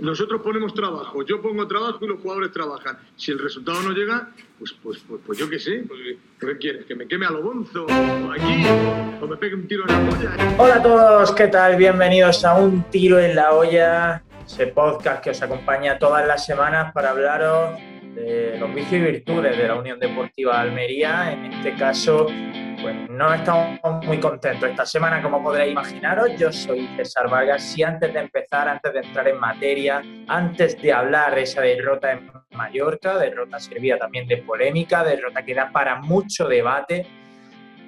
[0.00, 2.98] Nosotros ponemos trabajo, yo pongo trabajo y los jugadores trabajan.
[3.16, 6.00] Si el resultado no llega, pues, pues, pues, pues yo qué sé, pues,
[6.38, 6.84] ¿qué quieres?
[6.86, 7.86] ¿Que me queme a lo bonzo?
[7.86, 8.64] ¿O aquí?
[9.20, 10.54] ¿O me pegue un tiro en la olla?
[10.58, 11.76] Hola a todos, ¿qué tal?
[11.76, 16.92] Bienvenidos a Un Tiro en la Olla, ese podcast que os acompaña todas las semanas
[16.92, 17.78] para hablaros
[18.14, 22.26] de los vicios y virtudes de la Unión Deportiva Almería, en este caso
[22.80, 26.30] pues no estamos muy contentos esta semana, como podréis imaginaros.
[26.38, 30.92] Yo soy César Vargas y antes de empezar, antes de entrar en materia, antes de
[30.92, 35.96] hablar de esa derrota en Mallorca, derrota servida también de polémica, derrota que da para
[35.96, 37.06] mucho debate,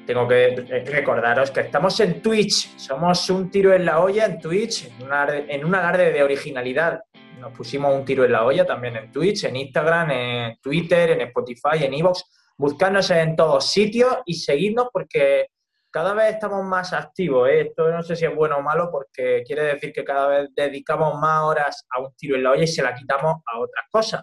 [0.06, 4.88] tengo que recordaros que estamos en Twitch, somos un tiro en la olla en Twitch,
[5.00, 7.02] en un alarde de originalidad.
[7.38, 11.22] Nos pusimos un tiro en la olla también en Twitch, en Instagram, en Twitter, en
[11.22, 15.48] Spotify, en Evox buscarnos en todos sitios y seguirnos porque
[15.90, 17.48] cada vez estamos más activos.
[17.48, 17.62] ¿eh?
[17.62, 21.18] Esto no sé si es bueno o malo porque quiere decir que cada vez dedicamos
[21.18, 24.22] más horas a un tiro en la olla y se la quitamos a otras cosas.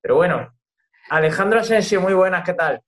[0.00, 0.52] Pero bueno,
[1.10, 2.80] Alejandro Asensio, muy buenas, ¿qué tal?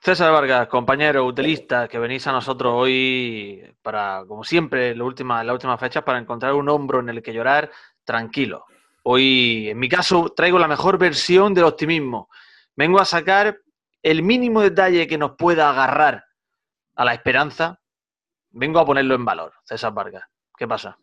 [0.00, 5.52] César Vargas, compañero utilista, que venís a nosotros hoy para, como siempre, la última, la
[5.52, 7.70] última fecha, para encontrar un hombro en el que llorar
[8.02, 8.64] tranquilo.
[9.02, 12.30] Hoy, en mi caso, traigo la mejor versión del optimismo.
[12.74, 13.58] Vengo a sacar
[14.06, 16.26] el mínimo detalle que nos pueda agarrar
[16.94, 17.80] a la esperanza,
[18.50, 20.22] vengo a ponerlo en valor, César Vargas.
[20.56, 20.96] ¿Qué pasa?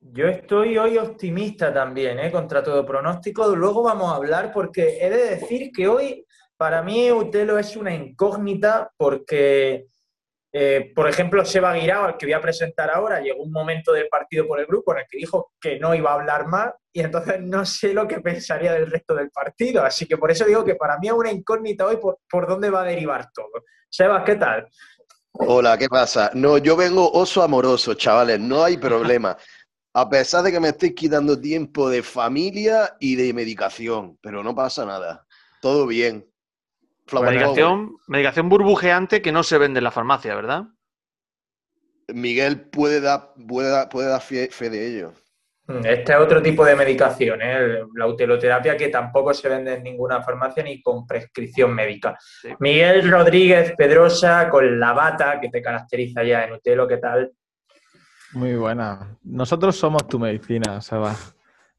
[0.00, 2.32] Yo estoy hoy optimista también, ¿eh?
[2.32, 3.54] contra todo pronóstico.
[3.54, 6.24] Luego vamos a hablar porque he de decir que hoy
[6.56, 9.88] para mí Utelo es una incógnita porque
[10.56, 14.06] eh, por ejemplo, Seba Guirao, al que voy a presentar ahora, llegó un momento del
[14.06, 17.00] partido por el grupo en el que dijo que no iba a hablar más y
[17.00, 19.82] entonces no sé lo que pensaría del resto del partido.
[19.82, 22.70] Así que por eso digo que para mí es una incógnita hoy por, por dónde
[22.70, 23.64] va a derivar todo.
[23.90, 24.68] Sebas, ¿qué tal?
[25.32, 26.30] Hola, ¿qué pasa?
[26.34, 29.36] No, yo vengo oso amoroso, chavales, no hay problema.
[29.92, 34.54] A pesar de que me estoy quitando tiempo de familia y de medicación, pero no
[34.54, 35.26] pasa nada.
[35.60, 36.24] Todo bien.
[37.12, 40.64] Medicación, medicación burbujeante que no se vende en la farmacia, ¿verdad?
[42.08, 45.12] Miguel puede dar, puede puede dar fe, de ello.
[45.66, 47.82] Mm, este es otro tipo de medicación, ¿eh?
[47.94, 52.18] la uteloterapia que tampoco se vende en ninguna farmacia ni con prescripción médica.
[52.58, 57.32] Miguel Rodríguez Pedrosa, con la bata que te caracteriza ya en Utelo, ¿qué tal?
[58.32, 59.16] Muy buena.
[59.22, 61.14] Nosotros somos tu medicina, Seba.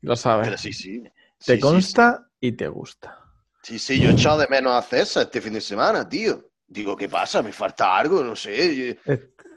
[0.01, 0.59] Lo sabes.
[0.61, 1.03] sí, sí.
[1.45, 3.24] Te consta y te gusta.
[3.65, 6.51] Sí, sí, yo he echado de menos a César este fin de semana, tío.
[6.67, 7.41] Digo, ¿qué pasa?
[7.41, 8.23] ¿Me falta algo?
[8.23, 8.99] No sé.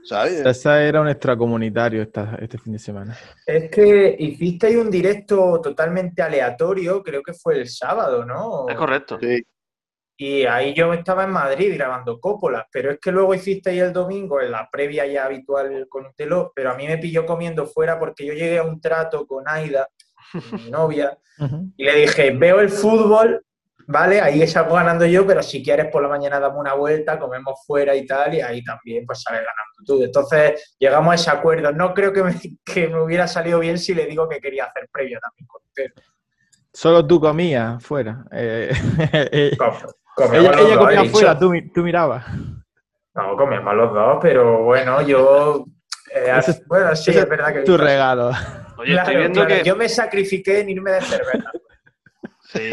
[0.02, 0.42] ¿Sabes?
[0.44, 3.14] César era un extracomunitario esta, este fin de semana.
[3.44, 8.66] Es que hicisteis un directo totalmente aleatorio, creo que fue el sábado, ¿no?
[8.66, 9.18] Es correcto.
[9.20, 9.42] Sí.
[10.16, 14.40] Y ahí yo estaba en Madrid grabando cópolas, pero es que luego hicisteis el domingo
[14.40, 18.24] en la previa ya habitual con Utelo, pero a mí me pilló comiendo fuera porque
[18.24, 19.86] yo llegué a un trato con Aida,
[20.52, 21.18] mi novia,
[21.76, 23.44] y le dije, veo el fútbol
[23.88, 24.20] ¿vale?
[24.20, 27.96] Ahí salgo ganando yo, pero si quieres por la mañana damos una vuelta, comemos fuera
[27.96, 30.02] y tal, y ahí también pues sales ganando tú.
[30.04, 31.72] Entonces llegamos a ese acuerdo.
[31.72, 32.34] No creo que me,
[32.64, 35.86] que me hubiera salido bien si le digo que quería hacer previo también con usted.
[36.72, 38.24] Solo tú comías fuera.
[38.30, 38.70] Eh,
[39.32, 39.56] ella,
[40.14, 42.24] comía fuera, tú, tú mirabas.
[43.14, 45.64] No, comíamos los dos, pero bueno, yo
[46.14, 47.60] eh, bueno, sí, es verdad que.
[47.62, 48.30] Tu regalo.
[48.76, 49.62] Oye, estoy viendo que.
[49.64, 51.50] Yo me sacrifiqué en irme de cerveza.
[52.48, 52.70] Sí.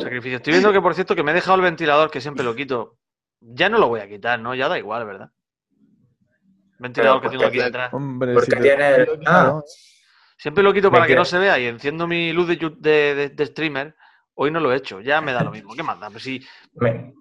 [0.00, 0.36] Sacrificio.
[0.38, 2.98] Estoy viendo que, por cierto, que me he dejado el ventilador, que siempre lo quito.
[3.40, 4.54] Ya no lo voy a quitar, ¿no?
[4.54, 5.30] Ya da igual, ¿verdad?
[6.78, 7.90] Ventilador que tengo aquí detrás.
[7.90, 9.06] porque tiene.
[9.26, 9.60] Ah.
[10.36, 13.94] Siempre lo quito para que no se vea y enciendo mi luz de, de, streamer.
[14.34, 15.74] Hoy no lo he hecho, ya me da lo mismo.
[15.74, 16.10] ¿Qué más da?
[16.10, 16.26] Pues
[16.74, 17.14] me,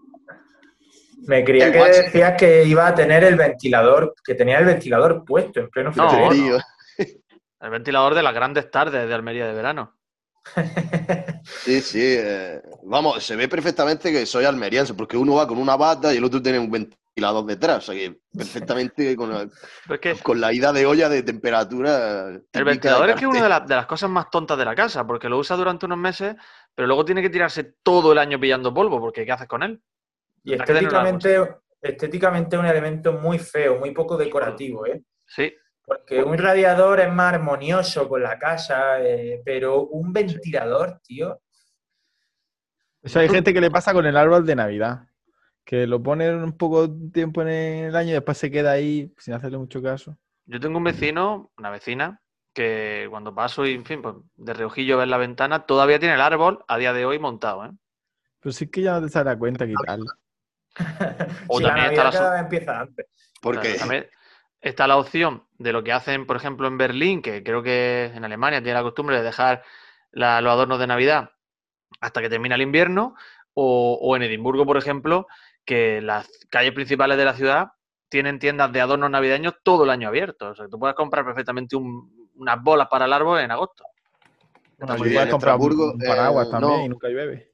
[1.28, 5.60] me creía que decías que iba a tener el ventilador, que tenía el ventilador puesto
[5.60, 6.58] en pleno frío.
[7.60, 10.01] El ventilador de las grandes tardes de Almería de verano.
[11.44, 12.02] Sí, sí.
[12.02, 16.18] Eh, vamos, se ve perfectamente que soy almeriense, porque uno va con una bata y
[16.18, 17.78] el otro tiene un ventilador detrás.
[17.78, 22.28] O sea que perfectamente con, la ida de olla de temperatura.
[22.52, 25.30] El ventilador es que es una de, las cosas más tontas de la casa, porque
[25.30, 26.36] lo usa durante unos meses,
[26.74, 29.82] pero luego tiene que tirarse todo el año pillando polvo, porque ¿qué haces con él?
[30.44, 31.38] Y estéticamente,
[31.82, 35.04] estéticamente es un elemento muy feo, muy poco decorativo, ¿eh?
[35.28, 35.54] Sí.
[35.86, 41.42] Porque un radiador es más armonioso con la casa, eh, pero un ventilador, tío.
[43.02, 45.08] Eso hay gente que le pasa con el árbol de Navidad,
[45.66, 49.34] que lo pone un poco tiempo en el año y después se queda ahí sin
[49.34, 50.18] hacerle mucho caso.
[50.46, 52.22] Yo tengo un vecino, una vecina,
[52.54, 56.22] que cuando paso y, en fin, pues, de reojillo ver la ventana, todavía tiene el
[56.22, 57.72] árbol a día de hoy montado, ¿eh?
[58.40, 60.04] Pero sí que ya no te se da cuenta que tal.
[61.48, 62.40] o también está la...
[62.40, 63.06] empieza antes.
[63.42, 63.78] Porque
[64.62, 68.24] está la opción de lo que hacen, por ejemplo, en Berlín, que creo que en
[68.24, 69.64] Alemania tiene la costumbre de dejar
[70.12, 71.32] los adornos de Navidad
[72.00, 73.16] hasta que termina el invierno,
[73.54, 75.28] o, en Edimburgo, por ejemplo,
[75.66, 77.68] que las calles principales de la ciudad
[78.10, 80.52] tienen tiendas de adornos navideños todo el año abiertos.
[80.52, 83.84] O sea, tú puedes comprar perfectamente unas bolas para el árbol en agosto.
[84.78, 87.52] Bueno, puedes comprar un paraguas eh, también y nunca llueve.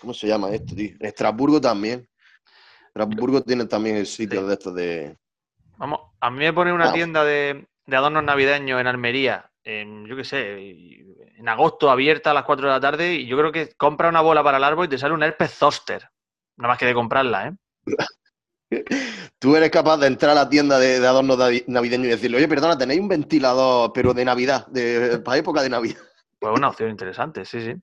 [0.00, 0.94] ¿Cómo se llama esto, tío?
[0.98, 2.08] En Estrasburgo también.
[2.86, 5.16] Estrasburgo tiene también el sitio de estos de...
[5.80, 10.24] Vamos, a mí me pone una tienda de, adornos navideños en Almería, en, yo qué
[10.24, 14.10] sé, en agosto abierta a las 4 de la tarde y yo creo que compra
[14.10, 16.10] una bola para el árbol y te sale un herpes zoster.
[16.58, 17.52] Nada más que de comprarla, ¿eh?
[19.38, 22.76] Tú eres capaz de entrar a la tienda de, adornos navideños y decirle, oye, perdona,
[22.76, 26.02] tenéis un ventilador, pero de Navidad, de, para época de Navidad.
[26.38, 27.74] Pues una opción interesante, sí, sí.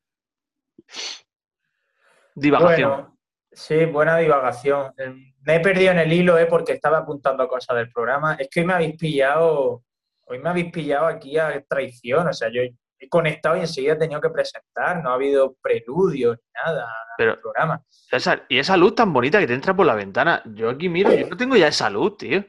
[2.36, 3.17] Divagación.
[3.57, 4.94] Sí, buena divagación.
[5.42, 6.45] Me he perdido en el hilo, ¿eh?
[6.45, 8.36] Porque estaba apuntando cosas del programa.
[8.36, 9.83] Es que hoy me habéis pillado,
[10.25, 12.27] hoy me habéis pillado aquí a traición.
[12.27, 12.62] O sea, yo
[13.00, 16.88] he conectado y enseguida he tenido que presentar, no ha habido preludio ni nada
[17.18, 17.83] Pero, el programa.
[17.89, 21.13] César, y esa luz tan bonita que te entra por la ventana, yo aquí miro,
[21.13, 22.44] yo no tengo ya esa luz, tío.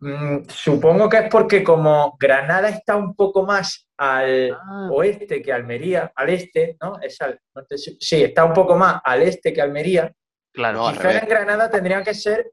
[0.00, 4.88] Mm, supongo que es porque como Granada está un poco más al ah.
[4.92, 7.00] oeste que Almería, al este, ¿no?
[7.00, 7.40] Es al,
[7.74, 10.12] sí, está un poco más al este que Almería.
[10.52, 10.88] Claro.
[10.92, 12.52] Quizás en Granada tendrían que ser,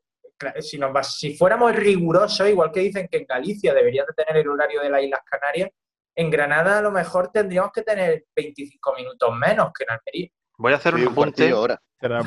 [0.59, 4.49] si, nos, si fuéramos rigurosos, igual que dicen que en Galicia deberían de tener el
[4.49, 5.69] horario de las Islas Canarias,
[6.15, 10.29] en Granada a lo mejor tendríamos que tener 25 minutos menos que en Almería.
[10.57, 11.49] Voy a hacer un apunte.
[11.51, 11.79] Ahora.
[11.99, 12.19] pero,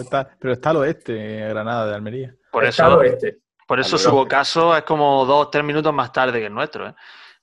[0.00, 2.36] está, pero está al oeste, Granada de Almería.
[2.52, 3.00] Por eso,
[3.70, 6.88] Por eso su caso es como dos o tres minutos más tarde que el nuestro.
[6.88, 6.94] ¿eh?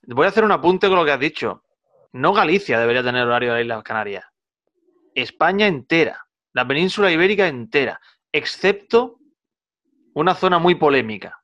[0.07, 1.63] Voy a hacer un apunte con lo que has dicho.
[2.11, 4.25] No Galicia debería tener horario de las Islas Canarias.
[5.15, 9.19] España entera, la península ibérica entera, excepto
[10.15, 11.41] una zona muy polémica.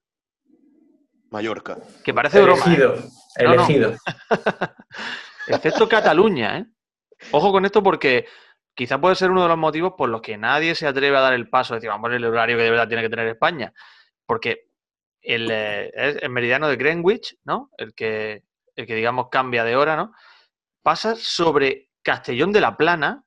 [1.32, 1.78] Mallorca.
[2.04, 2.66] Que parece broma.
[2.68, 3.00] ¿eh?
[3.38, 3.96] elegido.
[5.48, 6.66] Excepto Cataluña, ¿eh?
[7.32, 8.28] Ojo con esto porque
[8.76, 11.34] quizá puede ser uno de los motivos por los que nadie se atreve a dar
[11.34, 13.74] el paso de decir, vamos el horario que de verdad tiene que tener España.
[14.26, 14.73] Porque
[15.24, 17.70] el, eh, el meridiano de Greenwich, ¿no?
[17.78, 18.44] El que,
[18.76, 20.14] el que, digamos, cambia de hora, ¿no?
[20.82, 23.24] Pasa sobre Castellón de la Plana,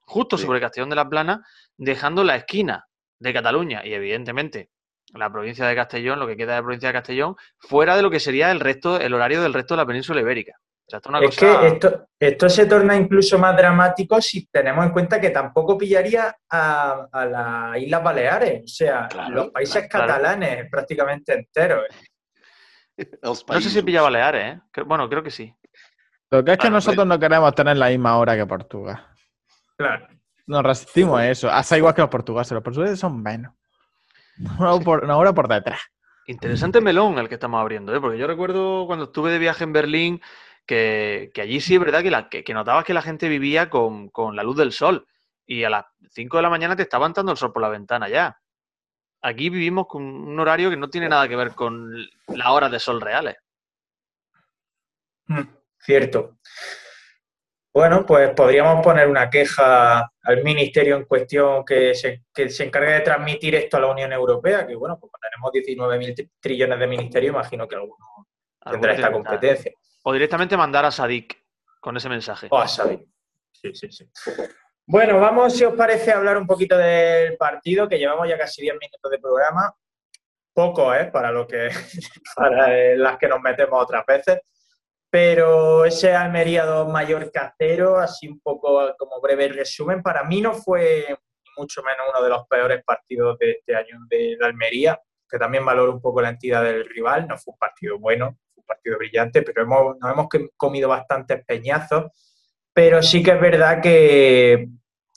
[0.00, 1.46] justo sobre Castellón de la Plana,
[1.76, 2.86] dejando la esquina
[3.18, 3.82] de Cataluña.
[3.84, 4.70] Y evidentemente,
[5.12, 8.10] la provincia de Castellón, lo que queda de la provincia de Castellón, fuera de lo
[8.10, 10.58] que sería el resto, el horario del resto de la península ibérica.
[10.86, 15.78] Es que esto, esto se torna incluso más dramático si tenemos en cuenta que tampoco
[15.78, 21.84] pillaría a, las Islas Baleares, o sea, los países catalanes prácticamente enteros.
[23.22, 24.82] no sé si pilla Baleares, ¿eh?
[24.84, 25.54] Bueno, creo que sí.
[26.30, 29.06] Lo que es que nosotros no queremos tener la misma hora que Portugal.
[29.76, 30.08] Claro.
[30.46, 31.50] Nos resistimos a eso.
[31.50, 32.52] Hasta igual que los portugueses.
[32.52, 33.54] Los portugueses son menos.
[34.58, 35.80] Una hora por, detrás.
[36.26, 38.00] Interesante melón el que estamos abriendo, ¿eh?
[38.00, 40.22] porque yo recuerdo cuando estuve de viaje en Berlín
[40.66, 44.42] que, allí sí es verdad que, la, que, notabas que la gente vivía con, la
[44.42, 45.06] luz del sol
[45.46, 48.08] y a las 5 de la mañana te estaba entrando el sol por la ventana
[48.08, 48.38] ya.
[49.22, 51.94] Aquí vivimos con un horario que no tiene nada que ver con
[52.28, 53.36] las horas de sol reales.
[55.26, 55.42] Mm,
[55.78, 56.38] cierto.
[57.72, 62.92] Bueno, pues podríamos poner una queja al ministerio en cuestión que se, que se encargue
[62.92, 67.30] de transmitir esto a la Unión Europea, que bueno, pues tenemos 19.000 trillones de ministerio,
[67.30, 68.28] imagino que alguno
[68.70, 69.72] tendrá esta competencia.
[70.06, 71.42] O directamente mandar a Sadik
[71.80, 72.48] con ese mensaje.
[72.50, 73.08] O a Sadik.
[73.52, 74.06] Sí, sí, sí.
[74.86, 78.60] Bueno, vamos, si os parece, a hablar un poquito del partido, que llevamos ya casi
[78.60, 79.74] 10 minutos de programa.
[80.52, 81.06] Poco, ¿eh?
[81.06, 81.70] Para lo que,
[82.36, 84.40] para las que nos metemos otras veces.
[85.08, 90.52] Pero ese Almería 2 Mallorca 0, así un poco como breve resumen, para mí no
[90.52, 91.16] fue
[91.56, 95.92] mucho menos uno de los peores partidos de este año de, Almería, que también valoro
[95.92, 99.96] un poco la entidad del rival, no fue un partido bueno, partido brillante, pero hemos,
[99.98, 102.04] nos hemos comido bastantes peñazos,
[102.72, 104.68] pero sí que es verdad que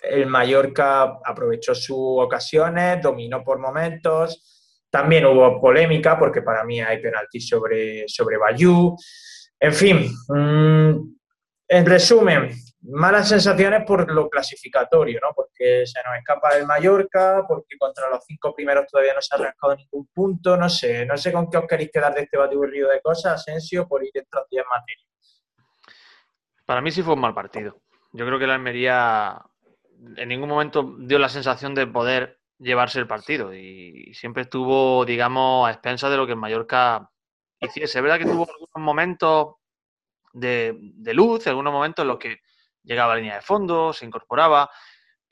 [0.03, 7.01] el Mallorca aprovechó sus ocasiones, dominó por momentos, también hubo polémica porque para mí hay
[7.01, 8.95] penalti sobre, sobre Bayú,
[9.59, 11.17] en fin, mm,
[11.69, 12.51] en resumen,
[12.81, 15.29] malas sensaciones por lo clasificatorio, ¿no?
[15.36, 19.39] Porque se nos escapa el Mallorca, porque contra los cinco primeros todavía no se ha
[19.39, 22.89] arrancado ningún punto, no sé, no sé con qué os queréis quedar de este batiburrillo
[22.89, 25.05] de cosas, Asensio, por ir entrando ya en materia.
[26.65, 27.81] Para mí sí fue un mal partido.
[28.12, 29.41] Yo creo que la Almería
[30.15, 35.67] en ningún momento dio la sensación de poder llevarse el partido y siempre estuvo, digamos,
[35.67, 37.10] a expensas de lo que el Mallorca
[37.60, 38.00] hiciese.
[38.00, 39.55] Es verdad que tuvo algunos momentos
[40.34, 42.38] de, luz, algunos momentos en los que
[42.88, 44.70] llegaba a la línea de fondo, se incorporaba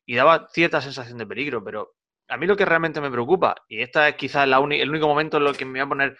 [0.05, 1.95] y daba cierta sensación de peligro, pero
[2.27, 5.47] a mí lo que realmente me preocupa, y esta es quizás el único momento en
[5.47, 6.17] el que me voy a poner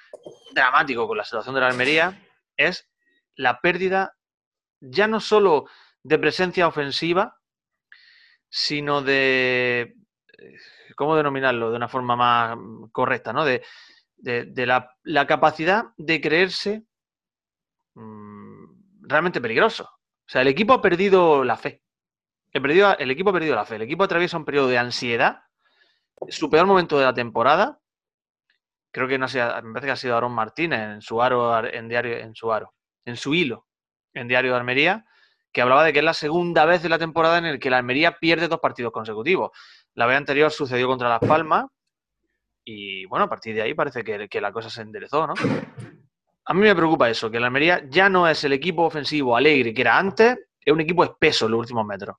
[0.54, 2.22] dramático con la situación de la Almería,
[2.58, 2.90] es
[3.36, 4.16] la pérdida
[4.80, 5.66] ya no solo
[6.04, 7.40] de presencia ofensiva,
[8.50, 9.96] sino de,
[10.96, 11.72] ¿cómo denominarlo?
[11.72, 12.58] De una forma más
[12.92, 13.44] correcta, ¿no?
[13.44, 13.62] De,
[15.04, 16.86] la, capacidad de creerse
[17.96, 19.90] mm, realmente peligroso.
[20.28, 21.84] O sea, el equipo ha perdido la fe.
[22.52, 23.76] El, equipo ha perdido la fe.
[23.76, 25.42] El equipo atraviesa un periodo de ansiedad.
[26.30, 27.80] Su peor momento de la temporada.
[28.92, 31.90] Creo que no sé, me parece que ha sido Aaron Martínez en su aro, en
[31.90, 33.68] diario, en su aro, en su hilo,
[34.14, 35.06] en Diario de Almería,
[35.52, 37.78] que hablaba de que es la segunda vez de la temporada en el que la
[37.78, 39.52] Almería pierde dos partidos consecutivos.
[39.96, 41.66] La vez anterior sucedió contra Las Palmas
[42.64, 45.34] y bueno, a partir de ahí parece que, la cosa se enderezó, ¿no?
[46.48, 49.74] A mí me preocupa eso, que la Almería ya no es el equipo ofensivo alegre
[49.74, 52.16] que era antes, es un equipo espeso en los últimos metros.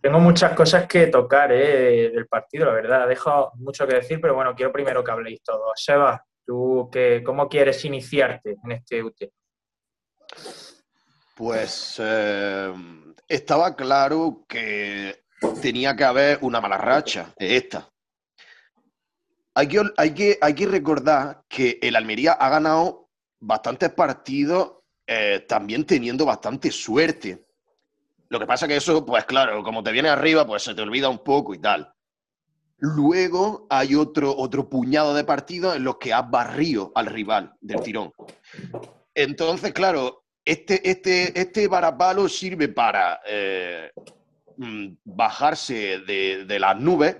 [0.00, 2.10] Tengo muchas cosas que tocar ¿eh?
[2.10, 3.08] del partido, la verdad.
[3.08, 5.72] Dejo mucho que decir, pero bueno, quiero primero que habléis todos.
[5.74, 9.16] Seba, ¿tú qué, cómo quieres iniciarte en este UT?
[11.34, 12.72] Pues eh,
[13.26, 15.24] estaba claro que
[15.60, 17.88] tenía que haber una mala racha, esta.
[19.56, 23.10] Hay que, hay, que, hay que recordar que el Almería ha ganado
[23.40, 24.74] bastantes partidos
[25.06, 27.46] eh, también teniendo bastante suerte.
[28.28, 31.08] Lo que pasa que eso, pues claro, como te viene arriba, pues se te olvida
[31.08, 31.92] un poco y tal.
[32.78, 37.80] Luego hay otro, otro puñado de partidos en los que has barrido al rival del
[37.80, 38.12] tirón.
[39.14, 43.90] Entonces, claro, este, este, este varapalo sirve para eh,
[44.58, 47.16] Mm, bajarse de, las nubes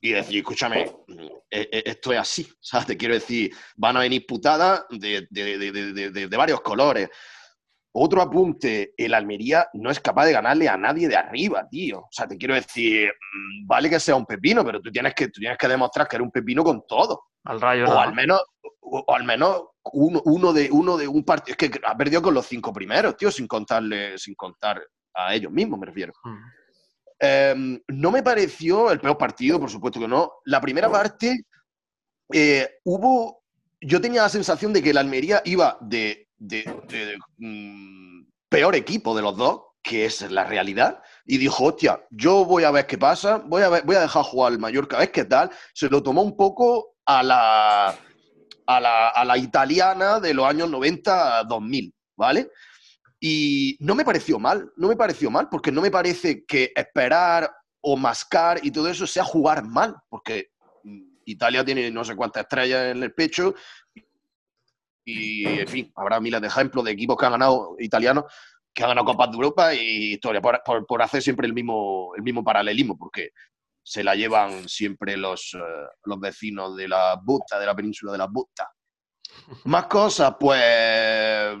[0.00, 0.90] y decir, escúchame,
[1.50, 2.86] e, e, esto es así, ¿sabes?
[2.86, 7.08] Te quiero decir, van a venir putadas de, de, varios colores.
[7.92, 11.98] Otro apunte, el Almería no es capaz de ganarle a nadie de arriba, tío.
[12.00, 15.26] O sea, te quiero decir, mm, vale que sea un pepino, pero tú tienes que,
[15.26, 17.24] tú tienes que demostrar que eres un pepino con todo.
[17.44, 17.86] Al rayo.
[17.86, 18.42] O al menos,
[18.80, 21.56] o, al menos uno, uno, de, uno de un partido.
[21.58, 24.80] Es que ha perdido con los cinco primeros, tío, sin contarle, sin contar
[25.12, 26.12] a ellos mismos, me refiero.
[26.22, 26.38] Hmm.
[27.22, 30.32] Em, no me pareció el peor partido, por supuesto que no.
[30.46, 31.44] La primera parte
[32.32, 33.44] eh, hubo.
[33.82, 36.28] Yo tenía la sensación de que el Almería iba de,
[37.38, 42.64] mm, peor equipo de los dos, que es la realidad, y dijo, hostia, yo voy
[42.64, 45.24] a ver qué pasa, voy a, voy a dejar jugar al Mallorca, a ver qué
[45.24, 45.50] tal.
[45.74, 47.98] Se lo tomó un poco a la,
[48.66, 52.50] a la, a la italiana de los años 90-2000, ¿vale?
[53.20, 57.50] Y no me pareció mal, no me pareció mal, porque no me parece que esperar
[57.82, 60.52] o mascar y todo eso sea jugar mal, porque
[61.26, 63.54] Italia tiene no sé cuántas estrellas en el pecho
[65.04, 68.24] y, en fin, habrá miles de ejemplos de equipos que han ganado italianos,
[68.72, 72.22] que han ganado Copas de Europa y historia, por, por, hacer siempre el mismo, el
[72.22, 73.30] mismo paralelismo, porque
[73.82, 78.18] se la llevan siempre los, eh, los vecinos de la Buta, de la península de
[78.18, 78.70] la Buta.
[79.64, 81.56] Más cosas, pues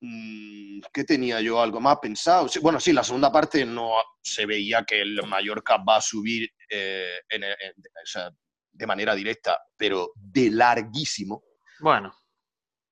[0.00, 1.60] ¿Qué tenía yo?
[1.60, 2.48] ¿Algo más pensado?
[2.62, 7.20] bueno, sí, la segunda parte no se veía que el Mallorca va a subir eh,
[8.72, 11.42] de manera directa, pero de larguísimo.
[11.80, 12.12] Bueno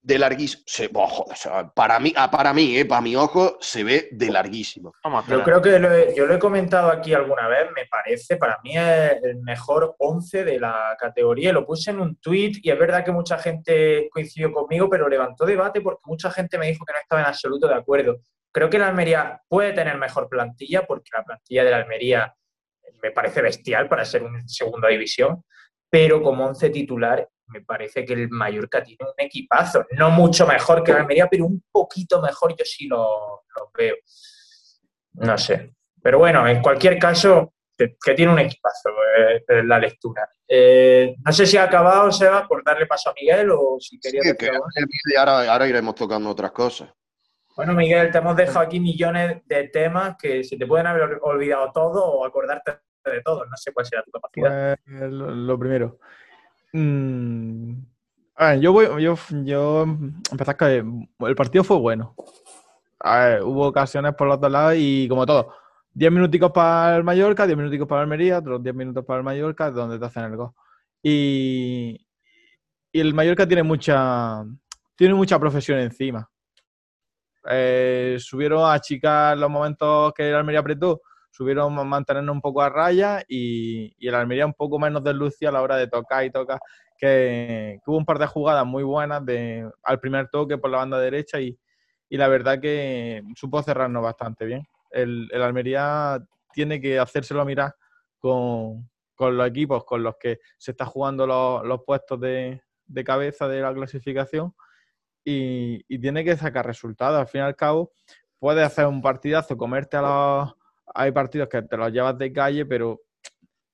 [0.06, 1.26] de larguísimo.
[1.74, 4.92] para mí, ah, para mí, eh, para mi ojo, se ve de larguísimo.
[5.28, 9.16] yo creo que yo lo he comentado aquí alguna vez, me parece, para mí es
[9.24, 11.52] el mejor 11 de la categoría.
[11.52, 15.44] Lo puse en un tweet y es verdad que mucha gente coincidió conmigo, pero levantó
[15.44, 18.20] debate porque mucha gente me dijo que no estaba en absoluto de acuerdo.
[18.52, 22.32] Creo que la Almería puede tener mejor plantilla porque la plantilla de la Almería
[23.02, 25.42] me parece bestial para ser una segunda división,
[25.90, 29.86] pero como 11 titular me parece que el Mallorca tiene un equipazo.
[29.92, 33.44] No mucho mejor que la Almería, pero un poquito mejor yo sí lo,
[33.76, 33.96] veo.
[35.14, 35.74] No sé.
[36.02, 40.28] Pero bueno, en cualquier caso, que, tiene un equipazo eh, la lectura.
[40.46, 44.22] Eh, no sé si ha acabado, Seba, por darle paso a Miguel o si quería...
[45.18, 46.88] ahora, ahora iremos tocando otras cosas.
[47.56, 51.72] Bueno, Miguel, te hemos dejado aquí millones de temas que se te pueden haber olvidado
[51.72, 52.72] todo o acordarte
[53.02, 53.46] de todo.
[53.46, 54.78] No sé cuál será tu capacidad.
[54.84, 55.98] Pues, lo primero,
[56.76, 57.86] Mm,
[58.60, 59.86] yo voy, yo, yo
[60.30, 60.84] empezar que
[61.20, 62.14] el partido fue bueno.
[63.44, 65.54] hubo ocasiones por los dos lados y como todo,
[65.94, 69.24] 10 minuticos para el Mallorca, 10 minuticos para el Almería, otros 10 minutos para el
[69.24, 70.50] Mallorca, donde te hacen el gol.
[71.02, 72.06] Y,
[72.92, 74.44] y el Mallorca tiene mucha,
[74.96, 76.28] tiene mucha profesión encima.
[77.48, 81.00] Eh, subieron a achicar los momentos que el Almería apretó,
[81.36, 85.48] subieron mantenernos un poco a raya y, y el Almería un poco menos de lucio
[85.48, 86.58] a la hora de tocar y tocar,
[86.96, 90.98] que, hubo un par de jugadas muy buenas de, al primer toque por la banda
[90.98, 91.58] derecha y,
[92.08, 94.66] y la verdad que supo cerrarnos bastante bien.
[94.90, 96.24] El, el Almería
[96.54, 97.74] tiene que hacérselo mirar
[98.18, 98.88] con,
[99.18, 102.62] los equipos con los que se está jugando los, puestos de,
[103.04, 104.54] cabeza de la clasificación
[105.22, 107.20] y, tiene que sacar resultados.
[107.20, 107.92] Al fin y al cabo,
[108.38, 110.55] puedes hacer un partidazo, comerte a los...
[110.94, 113.00] Hay partidos que te los llevas de calle, pero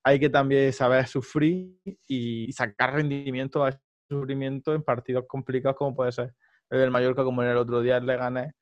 [0.04, 5.95] hay que también saber sufrir y sacar rendimiento a ese sufrimiento en partidos complicados como
[5.95, 6.35] puede ser
[6.71, 8.54] el del Mallorca, como en el otro día le gané.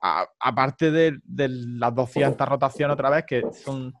[0.00, 3.92] aparte de, las 200 rotaciones otra vez, que son,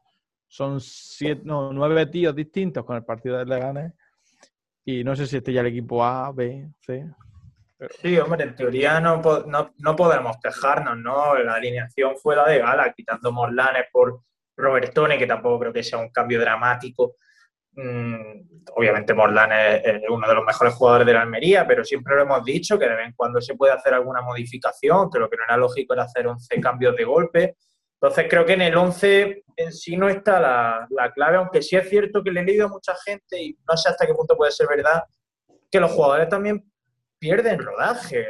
[0.46, 3.92] son siete, no, nueve tíos distintos con el partido del Leganés.
[4.84, 7.06] Y no sé si este ya el equipo A, B, C.
[8.02, 11.38] Sí, hombre, en teoría no, no, podemos quejarnos, ¿no?
[11.38, 14.20] La alineación fue la de Gala, quitando Morlanes por
[14.56, 17.16] Robertone, que tampoco creo que sea un cambio dramático.
[17.72, 18.42] Mm,
[18.74, 22.44] obviamente Morlan es, uno de los mejores jugadores de la Almería, pero siempre lo hemos
[22.44, 25.44] dicho que de vez en cuando se puede hacer alguna modificación, que lo que no
[25.44, 27.56] era lógico era hacer 11 cambios de golpe.
[27.94, 31.76] Entonces creo que en el 11 en sí no está la, la clave, aunque sí
[31.76, 34.36] es cierto que le he leído a mucha gente y no sé hasta qué punto
[34.36, 35.02] puede ser verdad,
[35.70, 36.69] que los jugadores también
[37.20, 38.26] pierden rodaje.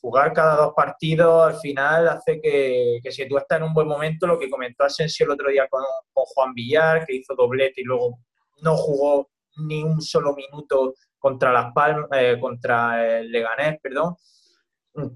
[0.00, 4.26] Jugar cada dos partidos al final hace que, si tú estás en un buen momento,
[4.26, 5.82] lo que comentó Asensio el otro día con,
[6.12, 8.20] Juan Villar, que hizo doblete y luego
[8.62, 14.14] no jugó ni un solo minuto contra Las Palmas, eh, contra el Leganés, perdón,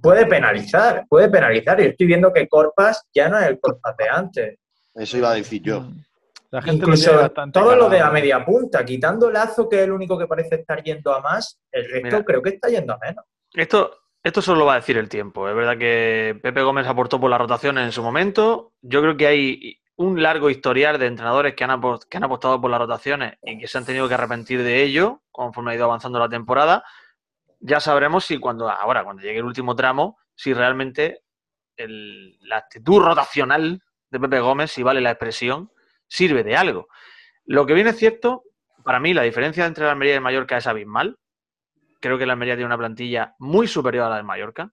[0.03, 1.81] puede penalizar, puede penalizar.
[1.81, 4.59] Y estoy viendo que Corpas ya no es el Corpas de antes.
[4.95, 5.83] Eso iba a decir yo.
[5.83, 6.08] Mm.
[6.50, 10.19] La gente Incluso todo lo de la media punta, quitando Lazo, que es el único
[10.19, 13.25] que parece estar yendo a más, el resto creo que está yendo a menos.
[13.52, 13.90] Esto,
[14.23, 15.49] esto solo va a decir el tiempo.
[15.49, 18.73] Es verdad que Pepe Gómez aportó por la rotación en su momento.
[18.81, 22.71] Yo creo que hay un largo historial de entrenadores que han, que han apostado por
[22.71, 26.19] las rotaciones y que se han tenido que arrepentir de ello conforme ha ido avanzando
[26.19, 26.83] la temporada.
[27.61, 31.25] Ya sabremos si cuando ahora, cuando llegue el último tramo, si realmente
[31.76, 35.71] la actitud rotacional de Pepe Gómez, si vale la expresión,
[36.09, 36.88] sirve de algo.
[37.45, 38.43] Lo que viene es cierto,
[38.85, 41.17] para mí la diferencia entre la Almería y el Mallorca es abismal.
[42.00, 44.71] Creo que la Almería tiene una plantilla muy superior a la del Mallorca.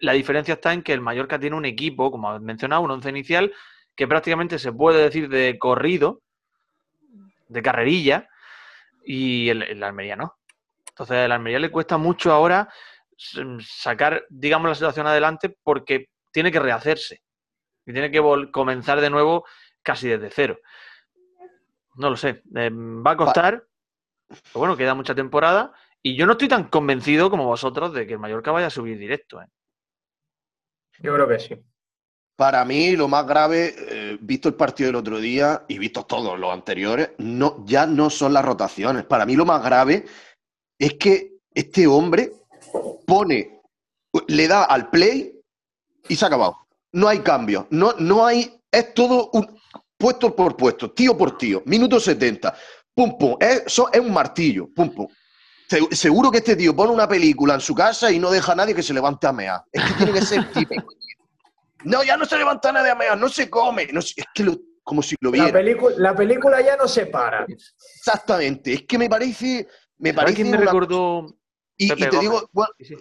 [0.00, 3.08] La diferencia está en que el Mallorca tiene un equipo, como has mencionado, un once
[3.08, 3.52] inicial,
[3.96, 6.22] que prácticamente se puede decir de corrido,
[7.48, 8.28] de carrerilla,
[9.04, 10.38] y el, Almería no.
[10.90, 12.68] Entonces, el Almería le cuesta mucho ahora
[13.60, 17.22] sacar, digamos, la situación adelante porque tiene que rehacerse
[17.86, 19.46] y tiene que comenzar de nuevo
[19.82, 20.58] casi desde cero.
[21.96, 22.42] No lo sé.
[22.54, 23.66] Eh, va a costar.
[24.28, 25.72] Pero bueno, queda mucha temporada.
[26.02, 28.98] Y yo no estoy tan convencido como vosotros de que el Mallorca vaya a subir
[28.98, 29.42] directo.
[29.42, 29.46] ¿eh?
[31.00, 31.56] Yo creo que sí.
[32.36, 36.38] Para mí, lo más grave, eh, visto el partido del otro día y visto todos
[36.38, 39.04] los anteriores, no, ya no son las rotaciones.
[39.04, 40.04] Para mí, lo más grave
[40.78, 42.30] es que este hombre
[43.06, 43.60] pone,
[44.28, 45.36] le da al play
[46.08, 46.68] y se ha acabado.
[46.92, 47.66] No hay cambio.
[47.70, 48.62] No, no hay.
[48.70, 49.57] Es todo un,
[49.98, 52.54] puesto por puesto, tío por tío, minuto 70,
[52.94, 55.08] pum, pum, eso es un martillo, pum, pum.
[55.90, 58.74] Seguro que este tío pone una película en su casa y no deja a nadie
[58.74, 59.62] que se levante a mear.
[59.70, 60.86] Es que tiene que ser típico.
[61.84, 63.82] No, ya no se levanta nadie a mear, no se come.
[63.82, 65.48] es que como si lo viera.
[65.98, 67.44] La, película ya no se para.
[67.46, 68.72] Exactamente.
[68.72, 69.68] Es que me parece.
[69.98, 70.44] Me parece.
[70.44, 71.36] me recordó.
[71.76, 72.50] Y, te digo,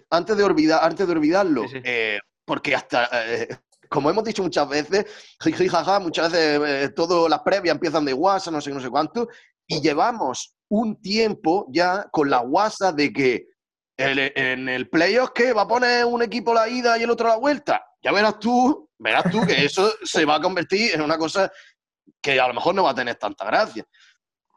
[0.09, 3.47] antes de olvidar, antes de olvidarlo, eh, porque hasta eh,
[3.89, 5.05] como hemos dicho muchas veces,
[5.39, 9.27] jaja, muchas veces eh, todas las previas empiezan de WhatsApp, no sé, no sé cuánto,
[9.67, 13.47] y llevamos un tiempo ya con la WhatsApp de que
[13.97, 17.37] en el playoff que va a poner un equipo la ida y el otro la
[17.37, 17.83] vuelta.
[18.03, 21.51] Ya verás tú, verás tú que eso se va a convertir en una cosa
[22.21, 23.85] que a lo mejor no va a tener tanta gracia.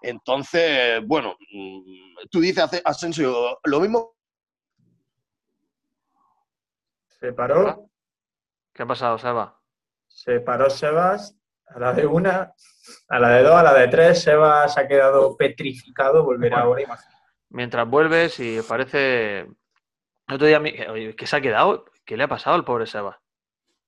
[0.02, 4.14] Entonces, bueno, mm, tú dices, Asensio, lo mismo.
[7.06, 7.89] Se paró.
[8.72, 9.60] ¿Qué ha pasado, Seba?
[10.06, 12.52] Se paró Sebas a la de una,
[13.08, 14.22] a la de dos, a la de tres.
[14.22, 17.06] Sebas se ha quedado petrificado, volverá ahora y más.
[17.48, 19.48] Mientras vuelves y parece.
[20.32, 21.84] Otro día, ¿qué se ha quedado?
[22.04, 23.16] ¿Qué le ha pasado al pobre Sebas?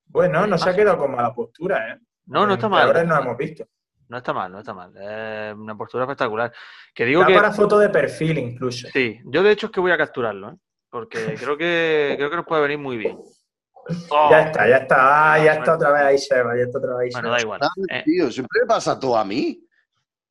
[0.06, 1.98] Bueno, no se ha quedado con mala postura, ¿eh?
[2.26, 2.86] No, no está mal.
[2.86, 3.64] Ahora no hemos visto.
[4.08, 4.92] No está mal, no está mal.
[4.96, 6.52] Es una postura espectacular.
[6.94, 7.34] Que digo que...
[7.34, 8.88] para foto de perfil incluso.
[8.92, 10.56] Sí, yo de hecho es que voy a capturarlo, ¿eh?
[10.90, 13.18] Porque creo que, creo que nos puede venir muy bien.
[14.10, 14.28] Oh.
[14.30, 15.32] Ya está, ya está.
[15.34, 17.60] Ah, ya está otra vez ahí Seba, ya está otra vez Bueno, da igual.
[17.90, 18.02] Eh.
[18.04, 19.60] tío, siempre me pasa todo a mí.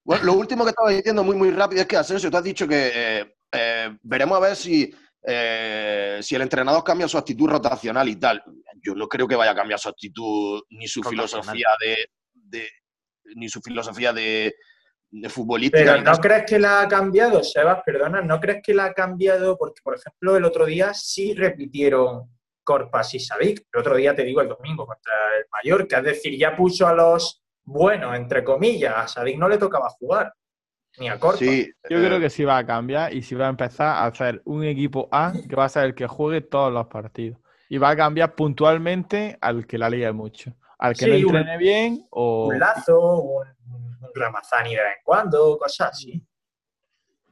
[0.04, 2.68] Bueno, lo último que estaba diciendo muy, muy rápido es que, Asensio, tú has dicho
[2.68, 8.16] que eh, eh, veremos a ver si, si el entrenador cambia su actitud rotacional y
[8.16, 8.44] tal.
[8.82, 12.68] Yo no creo que vaya a cambiar su actitud ni su filosofía de,
[13.36, 14.56] ni su filosofía de,
[15.12, 15.94] de futbolística.
[15.94, 17.84] Pero ¿no crees que la ha cambiado, Sebas?
[17.86, 19.58] Perdona, ¿no crees que la ha cambiado?
[19.58, 22.28] Porque, por ejemplo, el otro día sí repitieron
[22.72, 23.68] Corpas y Savic.
[23.74, 26.94] El otro día te digo el domingo contra el Mallorca, es decir, ya puso a
[26.94, 30.34] los bueno, entre comillas, a Sadik no le tocaba jugar.
[30.98, 31.40] Ni a corto.
[31.40, 34.42] Sí, yo creo que sí va a cambiar y sí va a empezar a hacer
[34.46, 37.40] un equipo A que va a ser el que juegue todos los partidos.
[37.70, 40.54] Y va a cambiar puntualmente al que la liga mucho.
[40.80, 42.48] Al que no entrene bien o.
[42.48, 46.22] Un lazo, un, un Ramazani de vez en cuando, cosas así.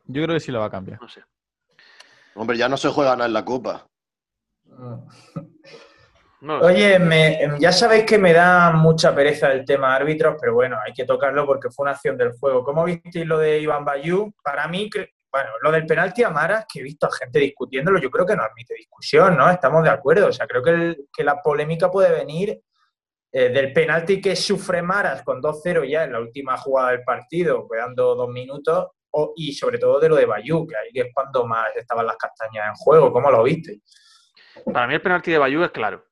[0.06, 1.02] Yo creo que sí lo va a cambiar.
[1.02, 1.23] No sé.
[2.36, 3.86] Hombre, ya no se juega nada en la Copa.
[6.62, 6.98] Oye,
[7.60, 11.46] ya sabéis que me da mucha pereza el tema árbitros, pero bueno, hay que tocarlo
[11.46, 12.63] porque fue una acción del juego.
[12.63, 14.34] ¿Cómo visteis lo de Iván Bayú?
[14.42, 14.89] Para mí,
[15.32, 18.38] bueno, lo del penalti a Maras, que he visto a gente discutiéndolo, yo creo que
[18.38, 19.50] no admite discusión, ¿no?
[19.50, 20.28] Estamos de acuerdo.
[20.28, 22.62] O sea, creo que, que la polémica puede venir
[23.32, 27.68] eh, del penalti que sufre Maras con 2-0 ya en la última jugada del partido,
[27.70, 28.88] quedando dos minutos,
[29.36, 32.70] y sobre todo de lo de Bayú, que ahí es cuando más estaban las castañas
[32.70, 33.12] en juego.
[33.12, 33.82] ¿Cómo lo viste?
[34.65, 36.06] Para mí el penalti de Bayú es claro.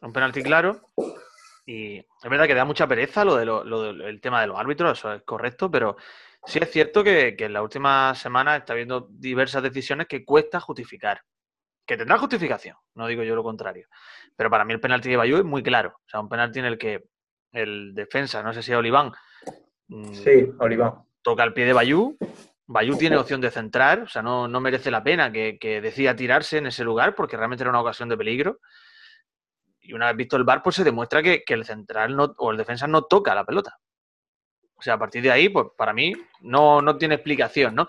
[0.00, 0.80] Un penalti claro.
[1.64, 5.22] Y es verdad que da mucha pereza lo, del tema de los árbitros, eso es
[5.22, 5.96] correcto, pero
[6.44, 11.22] sí es cierto que, en la última semana está habiendo diversas decisiones que cuesta justificar.
[11.86, 13.88] Que tendrá justificación, no digo yo lo contrario.
[14.36, 15.96] Pero para mí el penalti de Bayú es muy claro.
[15.98, 17.04] O sea, un penalti en el que
[17.52, 19.12] el defensa, no sé si es Oliván.
[19.88, 22.18] Mm, sí, Oliván toca el pie de Bayú.
[22.66, 26.66] Bayú tiene opción de centrar, o sea, no, merece la pena que, decida tirarse en
[26.66, 28.60] ese lugar porque realmente era una ocasión de peligro.
[29.80, 32.56] Y una vez visto el bar, pues se demuestra que, el central no, o el
[32.56, 33.76] defensa no toca la pelota.
[34.74, 37.86] O sea, a partir de ahí, pues para mí no, no tiene explicación, ¿no?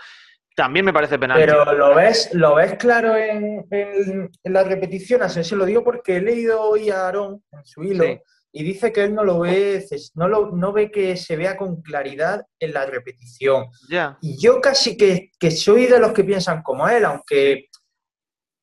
[0.55, 1.39] También me parece penal.
[1.39, 6.17] Pero lo ves, lo ves claro en, en, la repetición, así se lo digo porque
[6.17, 8.05] he leído hoy a Aarón en su hilo
[8.55, 11.81] y dice que él no lo ve, no, lo, no ve que se vea con
[11.81, 13.65] claridad en la repetición.
[14.21, 17.69] Y yo casi que, soy de los que piensan como él, aunque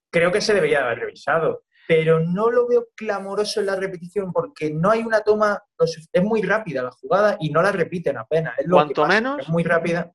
[0.09, 4.71] creo que se debería haber revisado, pero no lo veo clamoroso en la repetición porque
[4.71, 8.57] no hay una toma, es muy rápida la jugada y no la repiten apenas.
[8.61, 9.41] Es Cuanto menos...
[9.41, 10.13] Es muy rápida.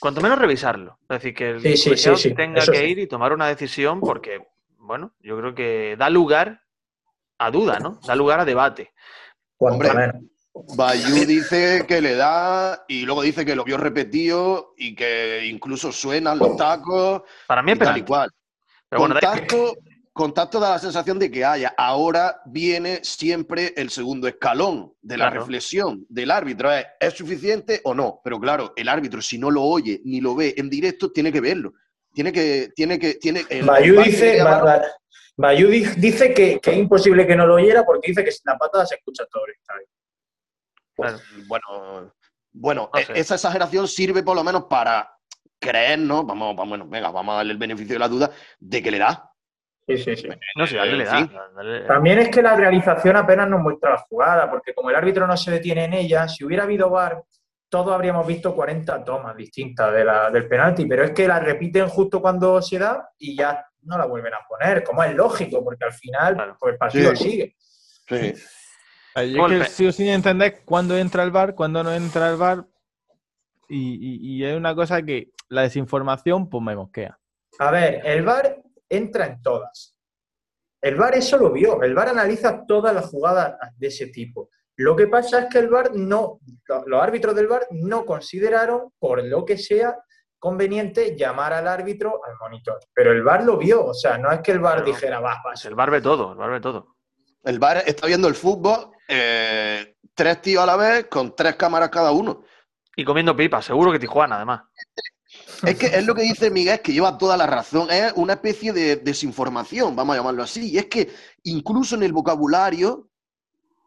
[0.00, 0.98] Cuanto menos revisarlo.
[1.08, 5.54] Es decir, que el tenga que ir y tomar una decisión porque, bueno, yo creo
[5.54, 6.65] que da lugar
[7.38, 8.00] a duda, ¿no?
[8.06, 8.92] Da lugar a debate.
[9.58, 9.90] Hombre,
[10.76, 15.92] Bayú dice que le da y luego dice que lo vio repetido y que incluso
[15.92, 17.22] suenan los tacos.
[17.46, 18.30] Para mí es tal y cual.
[18.90, 19.74] contacto,
[20.12, 21.74] contacto da la sensación de que haya.
[21.76, 26.70] Ahora viene siempre el segundo escalón de la reflexión del árbitro.
[27.00, 28.20] ¿Es, suficiente o no?
[28.24, 31.40] Pero claro, el árbitro, si no lo oye ni lo ve en directo, tiene que
[31.40, 31.74] verlo.
[32.14, 32.70] Tiene que.
[32.74, 34.42] Tiene que tiene, Bayú dice.
[35.36, 38.86] Bayú dice que, es imposible que no lo oyera porque dice que sin la patada
[38.86, 39.86] se escucha todo el estadio.
[41.46, 42.12] bueno,
[42.52, 45.10] bueno e, esa exageración sirve por lo menos para
[45.58, 46.24] creer, ¿no?
[46.24, 49.30] Vamos, vamos, venga, vamos a darle el beneficio de la duda de que le da.
[49.86, 50.28] Sí, sí, sí.
[50.56, 51.86] No sé, le da.
[51.86, 55.36] También es que la realización apenas nos muestra la jugada, porque como el árbitro no
[55.36, 57.22] se detiene en ella, si hubiera habido VAR,
[57.68, 61.88] todos habríamos visto 40 tomas distintas de la, del penalti, pero es que la repiten
[61.88, 65.84] justo cuando se da y ya no la vuelven a poner, como es lógico, porque
[65.84, 67.56] al final pues el partido sigue.
[68.08, 68.34] Sí.
[69.34, 72.66] Yo que sigo sin entender cuándo entra el bar, cuándo no entra el bar.
[73.68, 77.18] Y, y, es una cosa que la desinformación pues me mosquea.
[77.58, 79.96] A ver, el bar entra en todas.
[80.80, 81.82] El bar eso lo vio.
[81.82, 84.50] El bar analiza todas las jugadas de ese tipo.
[84.76, 86.38] Lo que pasa es que el bar no,
[86.86, 89.96] los árbitros del bar no consideraron, por lo que sea,
[90.46, 92.78] conveniente llamar al árbitro al monitor.
[92.94, 95.54] Pero el VAR lo vio, o sea, no es que el VAR dijera, va, va.
[95.64, 96.94] El VAR ve todo, el VAR ve todo.
[97.42, 101.90] El VAR está viendo el fútbol, eh, tres tíos a la vez, con tres cámaras
[101.90, 102.44] cada uno.
[102.94, 104.62] Y comiendo pipas, seguro que Tijuana, además.
[105.66, 107.90] Es que es lo que dice Miguel, que lleva toda la razón.
[107.90, 110.70] Es una especie de desinformación, vamos a llamarlo así.
[110.70, 111.10] Y es que
[111.42, 113.08] incluso en el vocabulario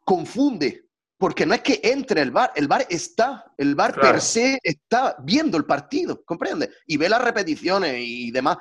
[0.04, 0.88] confunde
[1.19, 5.17] porque no es que entre el bar, el bar está, el bar per se está
[5.19, 6.71] viendo el partido, ¿comprende?
[6.88, 8.58] Y ve las repeticiones y demás.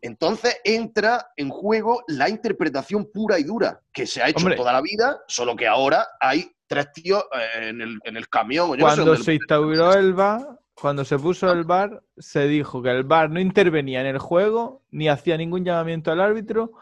[0.00, 4.80] Entonces entra en juego la interpretación pura y dura, que se ha hecho toda la
[4.80, 8.74] vida, solo que ahora hay tres tíos eh, en el, en el camión.
[8.80, 13.28] cuando se instauró el bar, cuando se puso el bar, se dijo que el bar
[13.28, 16.72] no intervenía en el juego, ni hacía ningún llamamiento al árbitro,